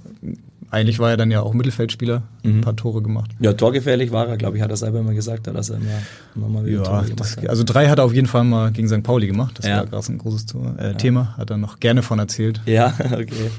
[0.70, 2.58] Eigentlich war er dann ja auch Mittelfeldspieler, mhm.
[2.58, 3.32] ein paar Tore gemacht.
[3.40, 5.90] Ja, torgefährlich war er, glaube ich, hat er selber immer gesagt, dass er immer,
[6.36, 7.48] immer mal wieder ja, Tore gemacht hat.
[7.48, 9.02] Also drei hat er auf jeden Fall mal gegen St.
[9.02, 9.58] Pauli gemacht.
[9.58, 9.78] Das ja.
[9.78, 10.92] war gerade ein großes Tor, äh, ja.
[10.94, 12.60] Thema, hat er noch gerne von erzählt.
[12.66, 13.50] Ja, okay.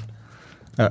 [0.78, 0.90] Ja.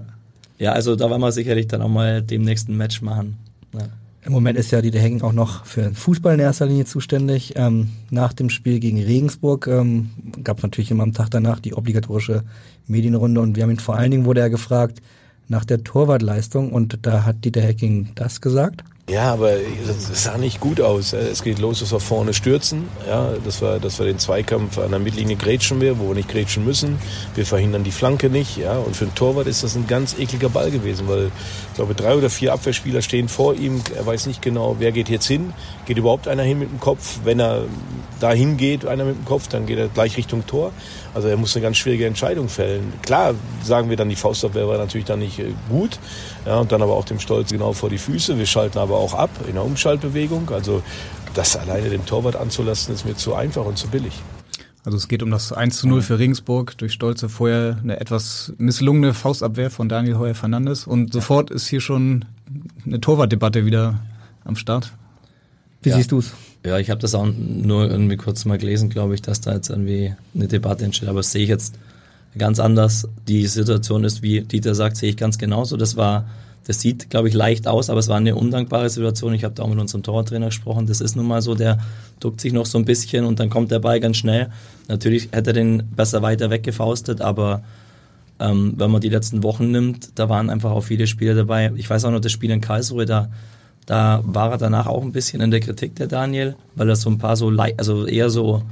[0.59, 3.37] ja, also da werden wir sicherlich dann auch mal dem nächsten Match machen.
[3.73, 3.87] Ja.
[4.25, 7.53] Im Moment ist ja Dieter Hecking auch noch für Fußball in erster Linie zuständig.
[7.57, 10.11] Ähm, nach dem Spiel gegen Regensburg ähm,
[10.43, 12.43] gab es natürlich immer am Tag danach die obligatorische
[12.87, 15.01] Medienrunde und wir haben ihn vor allen Dingen wurde er gefragt
[15.49, 18.83] nach der Torwartleistung und da hat Dieter Hecking das gesagt.
[19.09, 21.11] Ja, aber es sah nicht gut aus.
[21.11, 24.91] Es geht los, dass wir vorne stürzen, ja, dass wir, dass wir den Zweikampf an
[24.91, 26.97] der Mittellinie grätschen wir, wo wir nicht grätschen müssen.
[27.35, 28.77] Wir verhindern die Flanke nicht, ja.
[28.77, 32.15] Und für einen Torwart ist das ein ganz ekliger Ball gewesen, weil ich glaube, drei
[32.15, 33.81] oder vier Abwehrspieler stehen vor ihm.
[33.93, 35.53] Er weiß nicht genau, wer geht jetzt hin.
[35.85, 37.19] Geht überhaupt einer hin mit dem Kopf?
[37.25, 37.65] Wenn er
[38.21, 40.71] dahin geht, einer mit dem Kopf, dann geht er gleich Richtung Tor.
[41.13, 42.93] Also er muss eine ganz schwierige Entscheidung fällen.
[43.03, 45.99] Klar, sagen wir dann, die Faustabwehr war natürlich dann nicht äh, gut.
[46.45, 48.37] Ja, und dann aber auch dem Stolz genau vor die Füße.
[48.37, 50.49] Wir schalten aber auch ab in der Umschaltbewegung.
[50.49, 50.81] Also
[51.33, 54.13] das alleine dem Torwart anzulassen, ist mir zu einfach und zu billig.
[54.85, 58.53] Also es geht um das 1 zu 0 für Regensburg durch Stolze vorher eine etwas
[58.57, 62.25] misslungene Faustabwehr von Daniel Heuer Fernandes und sofort ist hier schon
[62.85, 64.01] eine Torwartdebatte wieder
[64.43, 64.91] am Start.
[65.81, 65.95] Wie ja.
[65.95, 66.33] siehst du es?
[66.65, 69.69] Ja, ich habe das auch nur irgendwie kurz mal gelesen, glaube ich, dass da jetzt
[69.69, 71.09] irgendwie eine Debatte entsteht.
[71.09, 71.75] Aber das sehe ich jetzt
[72.37, 73.07] ganz anders.
[73.27, 75.75] Die Situation ist, wie Dieter sagt, sehe ich ganz genauso.
[75.75, 76.25] Das war
[76.65, 79.33] das sieht, glaube ich, leicht aus, aber es war eine undankbare Situation.
[79.33, 80.87] Ich habe da auch mit unserem Torwarttrainer gesprochen.
[80.87, 81.79] Das ist nun mal so, der
[82.19, 84.49] duckt sich noch so ein bisschen und dann kommt der Ball ganz schnell.
[84.87, 87.63] Natürlich hätte er den besser weiter weggefaustet, aber
[88.39, 91.71] ähm, wenn man die letzten Wochen nimmt, da waren einfach auch viele Spieler dabei.
[91.75, 93.29] Ich weiß auch noch, das Spiel in Karlsruhe, da,
[93.85, 97.09] da war er danach auch ein bisschen in der Kritik, der Daniel, weil er so
[97.09, 98.63] ein paar so, also eher so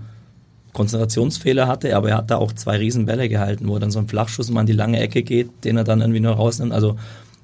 [0.74, 4.50] Konzentrationsfehler hatte, aber er hat da auch zwei Riesenbälle gehalten, wo dann so ein Flachschuss
[4.50, 6.72] mal in die lange Ecke geht, den er dann irgendwie nur rausnimmt.
[6.72, 6.96] Also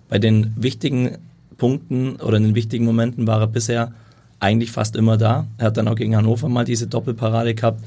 [0.10, 1.18] bei den wichtigen
[1.58, 3.92] Punkten oder in den wichtigen Momenten war er bisher
[4.40, 5.48] eigentlich fast immer da.
[5.58, 7.84] Er hat dann auch gegen Hannover mal diese Doppelparade gehabt.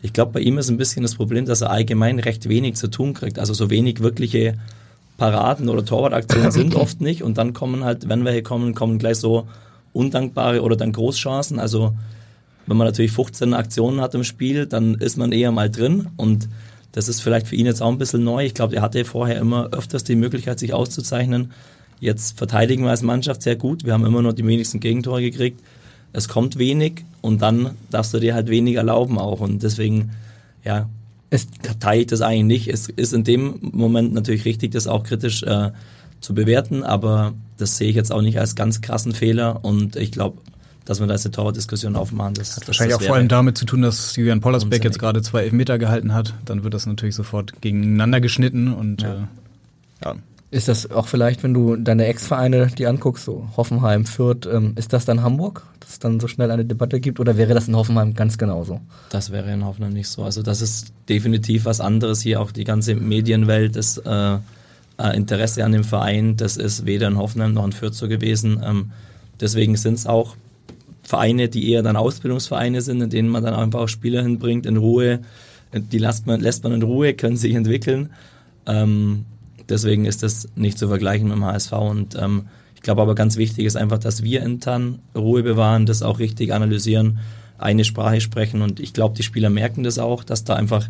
[0.00, 2.88] Ich glaube, bei ihm ist ein bisschen das Problem, dass er allgemein recht wenig zu
[2.88, 3.38] tun kriegt.
[3.38, 4.54] Also so wenig wirkliche
[5.18, 7.22] Paraden oder Torwartaktionen sind oft nicht.
[7.22, 9.46] Und dann kommen halt, wenn welche kommen, kommen gleich so
[9.92, 11.58] undankbare oder dann Großchancen.
[11.58, 11.94] Also
[12.66, 16.48] wenn man natürlich 15 Aktionen hat im Spiel, dann ist man eher mal drin und
[16.92, 18.44] das ist vielleicht für ihn jetzt auch ein bisschen neu.
[18.46, 21.52] Ich glaube, er hatte vorher immer öfters die Möglichkeit, sich auszuzeichnen.
[22.00, 23.84] Jetzt verteidigen wir als Mannschaft sehr gut.
[23.84, 25.60] Wir haben immer noch die wenigsten Gegentore gekriegt.
[26.12, 29.40] Es kommt wenig und dann darfst du dir halt wenig erlauben auch.
[29.40, 30.12] Und deswegen,
[30.64, 30.88] ja,
[31.80, 32.68] teile ich das eigentlich nicht.
[32.68, 35.70] Es ist in dem Moment natürlich richtig, das auch kritisch äh,
[36.20, 39.64] zu bewerten, aber das sehe ich jetzt auch nicht als ganz krassen Fehler.
[39.64, 40.38] Und ich glaube,
[40.84, 42.34] dass wir da jetzt eine Torwart-Diskussion aufmachen.
[42.34, 45.20] Das, hat wahrscheinlich das auch vor allem damit zu tun, dass Julian Pollersbeck jetzt gerade
[45.20, 46.34] zwei Elfmeter gehalten hat.
[46.46, 49.14] Dann wird das natürlich sofort gegeneinander geschnitten und ja.
[49.14, 49.18] Äh,
[50.04, 50.14] ja.
[50.50, 54.94] Ist das auch vielleicht, wenn du deine Ex-Vereine die anguckst, so Hoffenheim, Fürth, ähm, ist
[54.94, 57.76] das dann Hamburg, dass es dann so schnell eine Debatte gibt oder wäre das in
[57.76, 58.80] Hoffenheim ganz genauso?
[59.10, 60.22] Das wäre in Hoffenheim nicht so.
[60.22, 64.38] Also das ist definitiv was anderes hier, auch die ganze Medienwelt, das äh,
[64.98, 68.62] äh Interesse an dem Verein, das ist weder in Hoffenheim noch in Fürth so gewesen.
[68.64, 68.92] Ähm,
[69.38, 70.34] deswegen sind es auch
[71.02, 74.78] Vereine, die eher dann Ausbildungsvereine sind, in denen man dann einfach auch Spieler hinbringt, in
[74.78, 75.20] Ruhe.
[75.74, 78.10] Die lässt man, lässt man in Ruhe, können sich entwickeln.
[78.66, 79.26] Ähm,
[79.68, 81.72] deswegen ist das nicht zu vergleichen mit dem HSV.
[81.72, 86.02] Und ähm, ich glaube aber ganz wichtig ist einfach, dass wir intern Ruhe bewahren, das
[86.02, 87.18] auch richtig analysieren,
[87.58, 88.62] eine Sprache sprechen.
[88.62, 90.88] Und ich glaube, die Spieler merken das auch, dass da einfach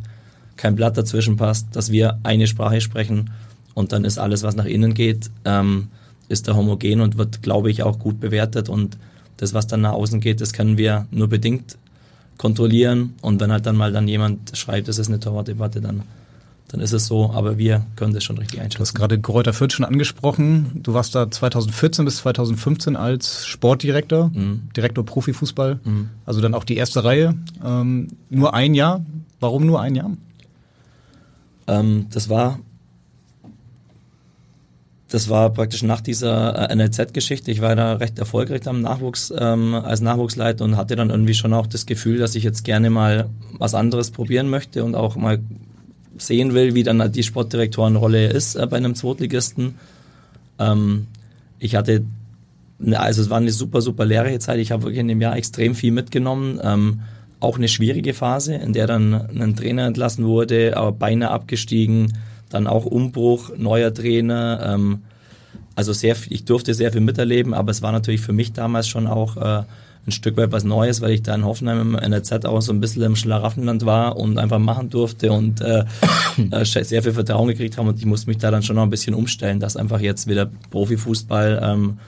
[0.57, 3.31] kein Blatt dazwischen passt, dass wir eine Sprache sprechen.
[3.75, 5.89] Und dann ist alles, was nach innen geht, ähm,
[6.29, 8.69] ist da homogen und wird, glaube ich, auch gut bewertet.
[8.69, 8.99] Und
[9.39, 11.79] das, was dann nach außen geht, das können wir nur bedingt
[12.37, 13.15] kontrollieren.
[13.23, 16.03] Und wenn halt dann mal dann jemand schreibt, es ist eine Torwartdebatte, dann,
[16.69, 17.31] dann ist es so.
[17.33, 18.79] Aber wir können das schon richtig einschätzen.
[18.79, 20.81] Du hast gerade Kräuter Fürth schon angesprochen.
[20.83, 24.69] Du warst da 2014 bis 2015 als Sportdirektor, mhm.
[24.77, 25.81] Direktor Profifußball.
[25.83, 26.11] Mhm.
[26.27, 27.35] Also dann auch die erste Reihe.
[27.65, 29.05] Ähm, nur ein Jahr.
[29.41, 30.11] Warum nur ein Jahr?
[31.67, 32.59] Ähm, das war
[35.11, 37.51] das war praktisch nach dieser äh, NLZ-Geschichte.
[37.51, 41.55] Ich war da recht erfolgreich am Nachwuchs, ähm, als Nachwuchsleiter und hatte dann irgendwie schon
[41.55, 45.41] auch das Gefühl, dass ich jetzt gerne mal was anderes probieren möchte und auch mal
[46.19, 49.77] sehen will, wie dann die Sportdirektorenrolle ist äh, bei einem Zweitligisten.
[50.59, 51.07] Ähm,
[51.59, 52.05] ich hatte,
[52.93, 54.59] also es war eine super, super lehrreiche Zeit.
[54.59, 56.61] Ich habe wirklich in dem Jahr extrem viel mitgenommen.
[56.63, 57.01] Ähm,
[57.41, 62.13] auch eine schwierige Phase, in der dann ein Trainer entlassen wurde, aber beinahe abgestiegen
[62.51, 64.75] dann auch Umbruch, neuer Trainer.
[64.75, 65.03] Ähm,
[65.75, 69.07] also sehr, ich durfte sehr viel miterleben, aber es war natürlich für mich damals schon
[69.07, 69.63] auch äh,
[70.09, 72.81] ein Stück weit was Neues, weil ich da in Hoffenheim im NRZ auch so ein
[72.81, 75.85] bisschen im Schlaraffenland war und einfach machen durfte und äh,
[76.51, 78.91] äh, sehr viel Vertrauen gekriegt haben und ich musste mich da dann schon noch ein
[78.91, 81.99] bisschen umstellen, dass einfach jetzt wieder Profifußball ähm,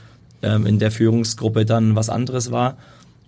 [0.42, 2.76] ähm, in der Führungsgruppe dann was anderes war.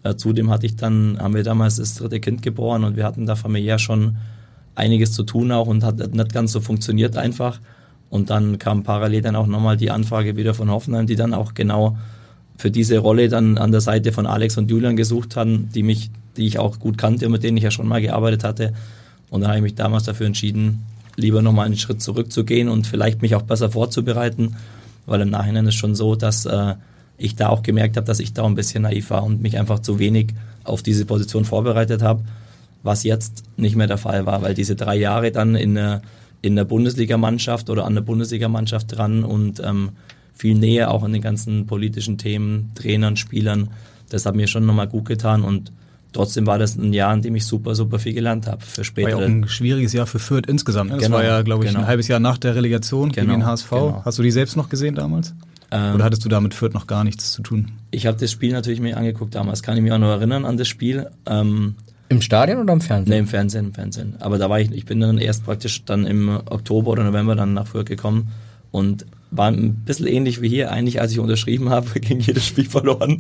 [0.03, 3.27] Äh, zudem hatte ich dann, haben wir damals das dritte Kind geboren und wir hatten
[3.27, 4.17] da familiär schon
[4.75, 7.61] einiges zu tun auch und hat nicht ganz so funktioniert einfach.
[8.11, 11.55] Und dann kam parallel dann auch nochmal die Anfrage wieder von Hoffenheim, die dann auch
[11.55, 11.97] genau
[12.57, 16.11] für diese Rolle dann an der Seite von Alex und Julian gesucht hatten, die mich,
[16.37, 18.73] die ich auch gut kannte und mit denen ich ja schon mal gearbeitet hatte.
[19.31, 20.85] Und dann habe ich mich damals dafür entschieden,
[21.17, 24.57] lieber nochmal einen Schritt zurückzugehen und vielleicht mich auch besser vorzubereiten,
[25.07, 26.75] weil im Nachhinein ist schon so, dass äh,
[27.19, 29.81] ich da auch gemerkt habe, dass ich da ein bisschen naiv war und mich einfach
[29.81, 30.35] zu wenig
[30.65, 32.23] auf diese Position vorbereitet habe
[32.83, 36.03] was jetzt nicht mehr der Fall war, weil diese drei Jahre dann in der,
[36.41, 39.91] in der Bundesligamannschaft oder an der Bundesligamannschaft dran und ähm,
[40.43, 43.71] viel näher auch an den ganzen politischen Themen, Trainern, Spielern,
[44.11, 45.71] das hat mir schon nochmal gut getan und
[46.13, 49.13] trotzdem war das ein Jahr, in dem ich super, super viel gelernt habe für später.
[49.13, 50.91] War ja auch ein schwieriges Jahr für Fürth insgesamt.
[50.91, 50.97] Ne?
[50.97, 51.85] Das genau, war ja, glaube ich, genau.
[51.85, 53.71] ein halbes Jahr nach der Relegation genau, gegen den HSV.
[53.71, 54.03] Genau.
[54.05, 55.33] Hast du die selbst noch gesehen damals?
[55.71, 57.71] Ähm, Oder hattest du da mit Fürth noch gar nichts zu tun?
[57.93, 60.57] Ich habe das Spiel natürlich mir angeguckt damals, kann ich mich auch noch erinnern an
[60.57, 61.07] das Spiel.
[61.25, 61.77] Ähm,
[62.09, 63.13] im Stadion oder im Fernsehen?
[63.13, 64.17] Nee, im Fernsehen, im Fernsehen.
[64.19, 67.55] Aber da war ich, ich bin dann erst praktisch dann im Oktober oder November dann
[67.55, 68.33] nach Fürth gekommen
[68.73, 70.71] und war ein bisschen ähnlich wie hier.
[70.71, 73.19] Eigentlich, als ich unterschrieben habe, ging jedes Spiel verloren,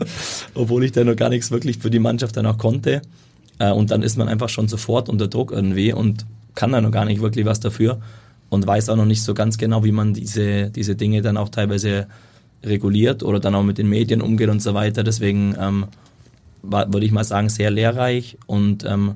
[0.54, 3.02] obwohl ich da noch gar nichts wirklich für die Mannschaft dann auch konnte.
[3.58, 6.90] Äh, und dann ist man einfach schon sofort unter Druck irgendwie und kann da noch
[6.90, 8.00] gar nicht wirklich was dafür
[8.50, 11.48] und weiß auch noch nicht so ganz genau, wie man diese, diese Dinge dann auch
[11.48, 12.06] teilweise
[12.62, 15.02] reguliert oder dann auch mit den Medien umgeht und so weiter.
[15.02, 15.86] Deswegen ähm,
[16.60, 19.14] war, würde ich mal sagen, sehr lehrreich und ähm,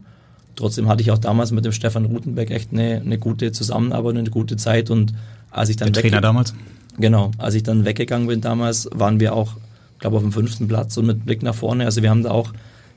[0.57, 4.30] trotzdem hatte ich auch damals mit dem Stefan Rutenbeck echt eine, eine gute Zusammenarbeit, eine
[4.30, 5.12] gute Zeit und
[5.51, 6.55] als ich dann Der Trainer damals?
[6.99, 9.55] Genau, als ich dann weggegangen bin damals, waren wir auch,
[9.99, 11.84] glaube auf dem fünften Platz und mit Blick nach vorne.
[11.84, 12.53] Also wir haben da auch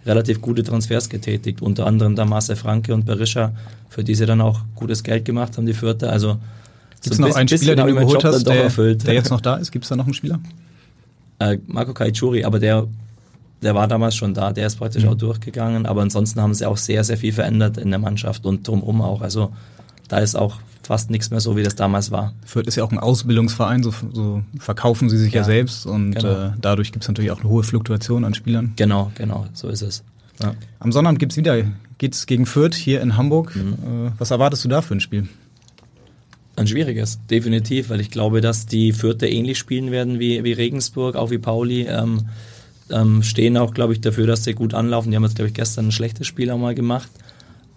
[0.06, 3.52] relativ gute Transfers getätigt, unter anderem da Marcel Franke und Berisha,
[3.90, 6.10] für die sie dann auch gutes Geld gemacht haben, die Vierte.
[6.10, 6.38] Also
[7.02, 9.56] Gibt es so noch einen Spieler, den du geholt hast, der, der jetzt noch da
[9.56, 9.72] ist?
[9.72, 10.40] Gibt es da noch einen Spieler?
[11.42, 12.86] Äh, Marco Kaichuri, aber der,
[13.62, 15.10] der war damals schon da, der ist praktisch Mhm.
[15.12, 18.68] auch durchgegangen, aber ansonsten haben sie auch sehr, sehr viel verändert in der Mannschaft und
[18.68, 19.22] drumherum auch.
[19.22, 19.54] Also
[20.10, 22.34] da ist auch fast nichts mehr so, wie das damals war.
[22.46, 26.16] Fürth ist ja auch ein Ausbildungsverein, so, so verkaufen sie sich ja, Ja, selbst und
[26.16, 26.48] genau.
[26.48, 28.74] äh, dadurch gibt es natürlich auch eine hohe Fluktuation an Spielern.
[28.76, 30.04] Genau, genau, so ist es.
[30.42, 30.56] Ja.
[30.80, 31.64] Am Sonnabend gibt's wieder,
[31.98, 33.56] geht's gegen Fürth hier in Hamburg.
[33.56, 34.08] Mhm.
[34.08, 35.30] Äh, was erwartest du da für ein Spiel?
[36.56, 41.16] Ein schwieriges, definitiv, weil ich glaube, dass die Fürther ähnlich spielen werden wie, wie Regensburg,
[41.16, 41.84] auch wie Pauli.
[41.88, 42.28] Ähm,
[42.92, 45.12] ähm, stehen auch, glaube ich, dafür, dass sie gut anlaufen.
[45.12, 47.10] Die haben jetzt, glaube ich, gestern ein schlechtes Spiel auch mal gemacht.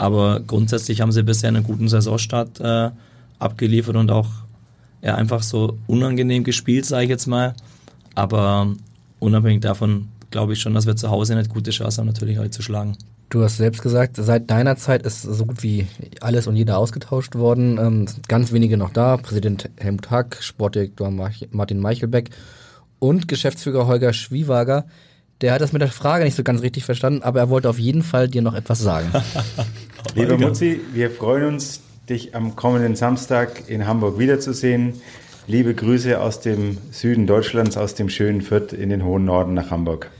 [0.02, 2.90] Aber grundsätzlich haben sie bisher einen guten Saisonstart äh,
[3.38, 4.26] abgeliefert und auch
[5.00, 7.54] ja, einfach so unangenehm gespielt, sage ich jetzt mal.
[8.16, 8.74] Aber
[9.20, 12.50] unabhängig davon glaube ich schon, dass wir zu Hause eine gute Chance haben, natürlich heute
[12.50, 12.96] zu schlagen.
[13.28, 15.86] Du hast selbst gesagt, seit deiner Zeit ist so gut wie
[16.20, 17.78] alles und jeder ausgetauscht worden.
[17.78, 19.18] Ähm, sind ganz wenige noch da.
[19.18, 22.30] Präsident Helmut Hack, Sportdirektor Martin Meichelbeck
[22.98, 24.84] und Geschäftsführer Holger Schwiewager.
[25.42, 27.78] Der hat das mit der Frage nicht so ganz richtig verstanden, aber er wollte auf
[27.78, 29.12] jeden Fall dir noch etwas sagen.
[30.14, 34.94] Lieber Mutzi, wir freuen uns, dich am kommenden Samstag in Hamburg wiederzusehen.
[35.46, 39.70] Liebe Grüße aus dem Süden Deutschlands, aus dem schönen Fürth in den hohen Norden nach
[39.70, 40.10] Hamburg.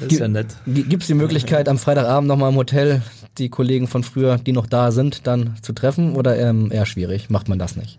[0.00, 0.48] Das ist ja nett.
[0.66, 3.02] Gibt es die Möglichkeit, am Freitagabend nochmal im Hotel
[3.38, 7.30] die Kollegen von früher, die noch da sind, dann zu treffen oder ähm, eher schwierig?
[7.30, 7.98] Macht man das nicht?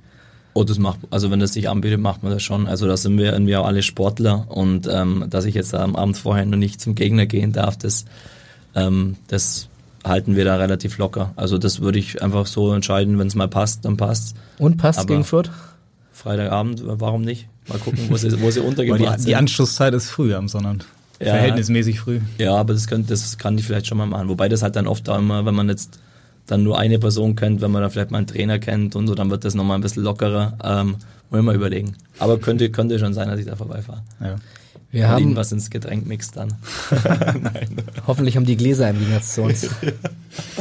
[0.54, 2.68] Oh, das macht, also wenn das sich anbietet, macht man das schon.
[2.68, 6.18] Also da sind wir irgendwie auch alle Sportler und ähm, dass ich jetzt am Abend
[6.18, 8.06] vorher noch nicht zum Gegner gehen darf, das,
[8.76, 9.70] ähm, das
[10.04, 11.34] halten wir da relativ locker.
[11.36, 14.36] Also das würde ich einfach so entscheiden, wenn es mal passt, dann passt.
[14.58, 15.50] Und passt Aber gegen Fürth?
[16.12, 17.48] Freitagabend, warum nicht?
[17.68, 19.28] Mal gucken, wo sie, wo sie untergebracht die, sind.
[19.28, 20.86] die Anschlusszeit ist früh am Sonnabend.
[21.20, 22.20] Verhältnismäßig früh.
[22.40, 24.28] Ja, aber das, könnte, das kann die vielleicht schon mal machen.
[24.28, 26.00] Wobei das halt dann oft auch immer, wenn man jetzt
[26.48, 29.14] dann nur eine Person kennt, wenn man dann vielleicht mal einen Trainer kennt und so,
[29.14, 30.58] dann wird das nochmal ein bisschen lockerer.
[30.64, 30.96] Ähm,
[31.30, 31.96] wollen wir mal überlegen.
[32.20, 34.02] Aber könnte, könnte schon sein, dass ich da vorbeifahre.
[34.20, 34.36] Ja.
[34.92, 36.54] Wir Und haben- ihnen was ins Getränk mixt dann.
[38.08, 39.70] Hoffentlich haben die Gläser im Gegensatz zu uns.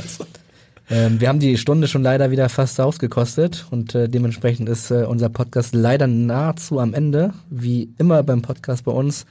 [0.90, 5.04] ähm, wir haben die Stunde schon leider wieder fast ausgekostet und äh, dementsprechend ist äh,
[5.04, 7.32] unser Podcast leider nahezu am Ende.
[7.50, 9.26] Wie immer beim Podcast bei uns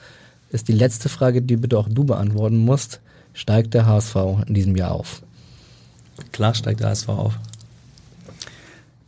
[0.51, 2.99] ist die letzte Frage, die bitte auch du beantworten musst.
[3.33, 4.15] Steigt der HSV
[4.47, 5.21] in diesem Jahr auf?
[6.33, 7.39] Klar steigt der HSV auf.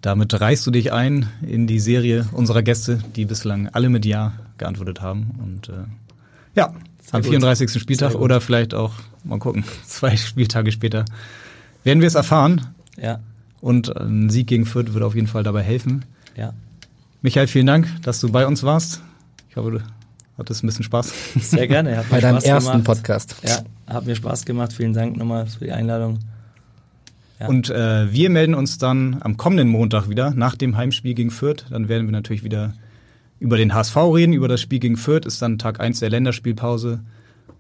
[0.02, 4.34] Damit reißt du dich ein in die Serie unserer Gäste, die bislang alle mit Ja
[4.58, 5.32] geantwortet haben.
[5.44, 5.84] Und äh,
[6.56, 7.30] ja, Sehr am gut.
[7.30, 7.72] 34.
[7.80, 8.26] Spieltag Sehr gut.
[8.26, 8.94] oder vielleicht auch,
[9.24, 11.06] mal gucken, zwei Spieltage später
[11.84, 12.68] werden wir es erfahren.
[12.98, 13.20] Ja.
[13.60, 16.06] Und ein Sieg gegen Fürth würde auf jeden Fall dabei helfen.
[16.36, 16.54] Ja.
[17.22, 19.02] Michael, vielen Dank, dass du bei uns warst.
[19.50, 19.80] Ich hoffe, du
[20.38, 21.14] hattest ein bisschen Spaß.
[21.40, 21.98] Sehr gerne.
[21.98, 22.86] Hat Bei deinem Spaß ersten gemacht.
[22.86, 23.36] Podcast.
[23.44, 24.74] Ja, hat mir Spaß gemacht.
[24.74, 26.18] Vielen Dank nochmal für die Einladung.
[27.42, 27.48] Ja.
[27.48, 31.66] Und äh, wir melden uns dann am kommenden Montag wieder, nach dem Heimspiel gegen Fürth.
[31.72, 32.76] Dann werden wir natürlich wieder
[33.40, 35.26] über den HSV reden, über das Spiel gegen Fürth.
[35.26, 37.00] Ist dann Tag 1 der Länderspielpause.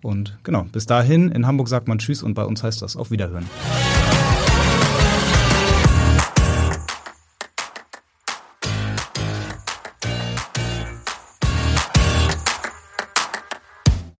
[0.03, 3.09] Und genau, bis dahin, in Hamburg sagt man Tschüss und bei uns heißt das auf
[3.09, 3.45] Wiederhören.